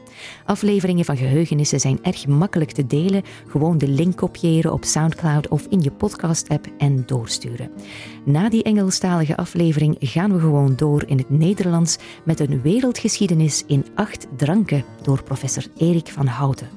Afleveringen 0.45 1.05
van 1.05 1.17
Geheugenissen 1.17 1.79
zijn 1.79 1.99
erg 2.01 2.27
makkelijk 2.27 2.71
te 2.71 2.87
delen. 2.87 3.23
Gewoon 3.47 3.77
de 3.77 3.87
link 3.87 4.15
kopiëren 4.15 4.73
op 4.73 4.89
SoundCloud 4.91 5.47
of 5.47 5.65
in 5.69 5.81
je 5.81 5.91
podcast-app 5.91 6.67
en 6.77 7.03
doorsturen. 7.05 7.71
Na 8.25 8.49
die 8.49 8.63
Engelstalige 8.63 9.37
aflevering 9.37 9.95
gaan 9.99 10.33
we 10.33 10.39
gewoon 10.39 10.75
door 10.75 11.03
in 11.05 11.17
het 11.17 11.29
Nederlands 11.29 11.97
met 12.23 12.39
een 12.39 12.61
wereldgeschiedenis 12.61 13.63
in 13.67 13.85
acht 13.95 14.27
dranken 14.37 14.83
door 15.01 15.23
professor 15.23 15.63
Erik 15.77 16.07
van 16.07 16.27
Houten. 16.27 16.69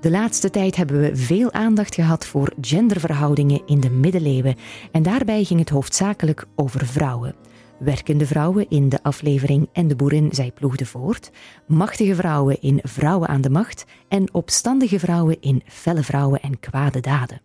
De 0.00 0.10
laatste 0.10 0.50
tijd 0.50 0.76
hebben 0.76 1.00
we 1.00 1.16
veel 1.16 1.52
aandacht 1.52 1.94
gehad 1.94 2.26
voor 2.26 2.52
genderverhoudingen 2.60 3.62
in 3.66 3.80
de 3.80 3.90
middeleeuwen 3.90 4.56
en 4.92 5.02
daarbij 5.02 5.44
ging 5.44 5.60
het 5.60 5.68
hoofdzakelijk 5.68 6.46
over 6.54 6.86
vrouwen 6.86 7.34
werkende 7.78 8.26
vrouwen 8.26 8.68
in 8.68 8.88
de 8.88 9.02
aflevering 9.02 9.68
En 9.72 9.88
de 9.88 9.96
boerin 9.96 10.28
zij 10.32 10.50
ploegde 10.50 10.86
voort, 10.86 11.30
machtige 11.66 12.14
vrouwen 12.14 12.60
in 12.60 12.80
Vrouwen 12.82 13.28
aan 13.28 13.40
de 13.40 13.50
macht 13.50 13.84
en 14.08 14.34
opstandige 14.34 14.98
vrouwen 14.98 15.40
in 15.40 15.62
Felle 15.66 16.02
vrouwen 16.02 16.40
en 16.40 16.60
kwade 16.60 17.00
daden. 17.00 17.40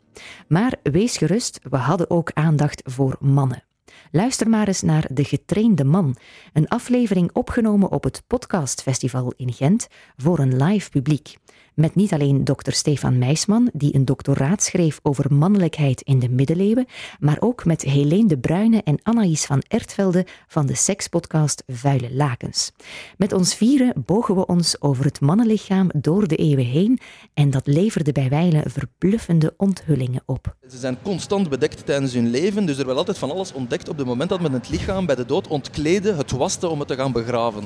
Maar 0.48 0.74
wees 0.84 1.18
gerust, 1.18 1.60
we 1.70 1.78
hadden 1.78 2.10
ook 2.10 2.32
aandacht 2.34 2.82
voor 2.86 3.18
mannen. 3.20 3.64
Luister 4.12 4.50
maar 4.50 4.68
eens 4.68 4.82
naar 4.82 5.08
De 5.12 5.24
Getrainde 5.24 5.84
Man, 5.84 6.16
een 6.54 6.68
aflevering 6.68 7.30
opgenomen 7.34 7.92
op 7.92 8.04
het 8.04 8.24
Podcastfestival 8.28 9.34
in 9.38 9.54
Gent 9.54 9.88
voor 10.18 10.40
een 10.40 10.64
live 10.64 10.90
publiek. 10.90 11.38
Met 11.80 11.96
niet 11.96 12.14
alleen 12.14 12.44
dokter 12.44 12.74
Stefan 12.74 13.18
Meisman, 13.18 13.70
die 13.74 13.96
een 13.96 14.06
doctoraat 14.06 14.64
schreef 14.64 15.00
over 15.04 15.34
mannelijkheid 15.34 16.02
in 16.02 16.20
de 16.20 16.30
middeleeuwen, 16.30 16.86
maar 17.20 17.38
ook 17.40 17.66
met 17.66 17.82
Helene 17.82 18.28
de 18.28 18.38
Bruyne 18.38 18.84
en 18.84 19.00
Anaïs 19.04 19.46
van 19.46 19.64
Ertvelde 19.68 20.26
van 20.48 20.66
de 20.66 20.76
sekspodcast 20.76 21.64
Vuile 21.68 22.14
Lakens. 22.14 22.72
Met 23.18 23.34
ons 23.34 23.56
vieren 23.56 24.04
bogen 24.06 24.36
we 24.36 24.46
ons 24.46 24.82
over 24.82 25.06
het 25.06 25.22
mannenlichaam 25.22 25.90
door 25.96 26.28
de 26.28 26.36
eeuwen 26.36 26.66
heen 26.66 27.00
en 27.34 27.50
dat 27.50 27.68
leverde 27.68 28.12
bij 28.12 28.30
wijlen 28.30 28.72
verbluffende 28.72 29.54
onthullingen 29.58 30.24
op. 30.26 30.58
Ze 30.72 30.78
zijn 30.78 30.98
constant 31.02 31.50
bedekt 31.50 31.86
tijdens 31.86 32.14
hun 32.14 32.30
leven, 32.30 32.66
dus 32.66 32.78
er 32.78 32.86
werd 32.86 32.98
altijd 32.98 33.18
van 33.18 33.32
alles 33.32 33.54
ontdekt 33.54 33.90
op 33.90 33.98
het 33.98 34.08
moment 34.08 34.30
dat 34.30 34.42
men 34.42 34.52
het 34.52 34.70
lichaam 34.70 35.06
bij 35.06 35.16
de 35.16 35.26
dood 35.26 35.48
ontkleedde, 35.48 36.14
het 36.14 36.32
waste 36.32 36.68
om 36.68 36.80
het 36.80 36.88
te 36.88 36.96
gaan 36.96 37.12
begraven. 37.12 37.64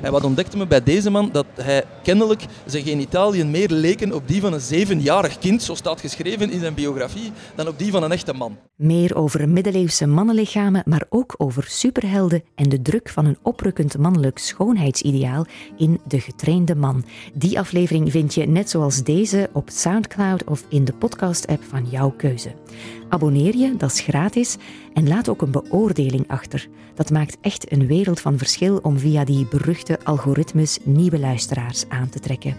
En 0.00 0.12
wat 0.12 0.24
ontdekte 0.24 0.56
men 0.56 0.68
bij 0.68 0.82
deze 0.82 1.10
man? 1.10 1.28
Dat 1.32 1.46
hij 1.54 1.84
kennelijk 2.02 2.46
zijn 2.66 2.84
genitaliën 2.84 3.50
meer 3.50 3.68
leken 3.70 4.12
op 4.12 4.28
die 4.28 4.40
van 4.40 4.52
een 4.52 4.60
zevenjarig 4.60 5.38
kind, 5.38 5.62
zo 5.62 5.74
staat 5.74 6.00
geschreven 6.00 6.50
in 6.50 6.60
zijn 6.60 6.74
biografie, 6.74 7.32
dan 7.54 7.68
op 7.68 7.78
die 7.78 7.90
van 7.90 8.02
een 8.02 8.12
echte 8.12 8.32
man. 8.32 8.56
Meer 8.76 9.16
over 9.16 9.48
middeleeuwse 9.48 10.06
mannenlichamen, 10.06 10.82
maar 10.86 11.04
ook 11.08 11.34
over 11.36 11.64
superhelden 11.68 12.42
en 12.54 12.68
de 12.68 12.82
druk 12.82 13.08
van 13.08 13.26
een 13.26 13.38
oprukkend 13.42 13.98
mannelijk 13.98 14.38
schoonheidsideaal 14.38 15.46
in 15.76 16.00
De 16.06 16.20
Getrainde 16.20 16.74
Man. 16.74 17.04
Die 17.34 17.58
aflevering 17.58 18.10
vind 18.10 18.34
je 18.34 18.46
net 18.46 18.70
zoals 18.70 19.02
deze 19.02 19.50
op 19.52 19.70
Soundcloud 19.70 20.44
of 20.44 20.64
in 20.68 20.84
de 20.84 20.92
podcast-app 20.92 21.62
van 21.62 21.86
jouw 21.90 22.10
keuze. 22.10 22.43
Abonneer 23.08 23.56
je, 23.56 23.76
dat 23.76 23.92
is 23.92 24.00
gratis, 24.00 24.56
en 24.92 25.08
laat 25.08 25.28
ook 25.28 25.42
een 25.42 25.50
beoordeling 25.50 26.28
achter. 26.28 26.68
Dat 26.94 27.10
maakt 27.10 27.36
echt 27.40 27.72
een 27.72 27.86
wereld 27.86 28.20
van 28.20 28.38
verschil 28.38 28.78
om 28.82 28.98
via 28.98 29.24
die 29.24 29.46
beruchte 29.46 29.98
algoritmes 30.04 30.78
nieuwe 30.82 31.18
luisteraars 31.18 31.88
aan 31.88 32.08
te 32.08 32.20
trekken. 32.20 32.56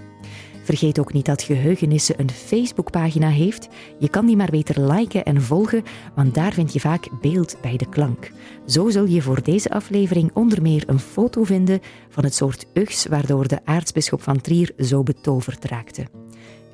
Vergeet 0.66 1.00
ook 1.00 1.14
niet 1.14 1.26
dat 1.26 1.42
Geheugenissen 1.42 2.20
een 2.20 2.30
Facebookpagina 2.30 3.30
heeft. 3.30 3.68
Je 4.00 4.10
kan 4.10 4.26
die 4.26 4.36
maar 4.36 4.50
beter 4.50 4.92
liken 4.94 5.24
en 5.24 5.42
volgen, 5.42 5.84
want 6.16 6.34
daar 6.34 6.54
vind 6.54 6.74
je 6.74 6.80
vaak 6.80 7.08
beeld 7.22 7.58
bij 7.62 7.78
de 7.78 7.90
klank. 7.90 8.32
Zo 8.66 8.90
zul 8.90 9.06
je 9.06 9.22
voor 9.22 9.44
deze 9.44 9.70
aflevering 9.70 10.32
onder 10.34 10.62
meer 10.62 10.84
een 10.88 11.00
foto 11.00 11.44
vinden 11.44 11.80
van 12.10 12.24
het 12.24 12.36
soort 12.36 12.66
ugs 12.74 13.06
waardoor 13.06 13.48
de 13.48 13.66
aartsbisschop 13.66 14.22
van 14.22 14.42
Trier 14.42 14.72
zo 14.78 15.04
betoverd 15.04 15.66
raakte. 15.66 16.06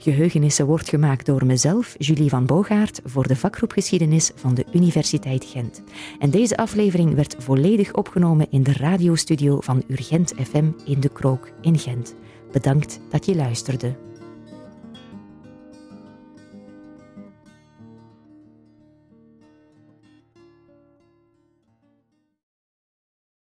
Geheugenissen 0.02 0.66
wordt 0.66 0.90
gemaakt 0.90 1.26
door 1.26 1.46
mezelf, 1.46 1.96
Julie 1.98 2.30
van 2.30 2.46
Bogaert, 2.46 3.02
voor 3.06 3.28
de 3.28 3.36
vakgroep 3.36 3.72
Geschiedenis 3.72 4.32
van 4.36 4.54
de 4.54 4.66
Universiteit 4.74 5.46
Gent. 5.46 5.82
En 6.20 6.30
deze 6.30 6.58
aflevering 6.58 7.16
werd 7.16 7.36
volledig 7.40 7.94
opgenomen 7.94 8.48
in 8.50 8.64
de 8.64 8.74
radiostudio 8.74 9.62
van 9.62 9.84
Urgent 9.88 10.34
FM 10.44 10.66
in 10.86 11.00
De 11.00 11.10
Krook 11.10 11.50
in 11.62 11.80
Gent. 11.80 12.16
Bedankt 12.52 13.00
dat 13.10 13.26
je 13.26 13.36
luisterde. 13.36 14.11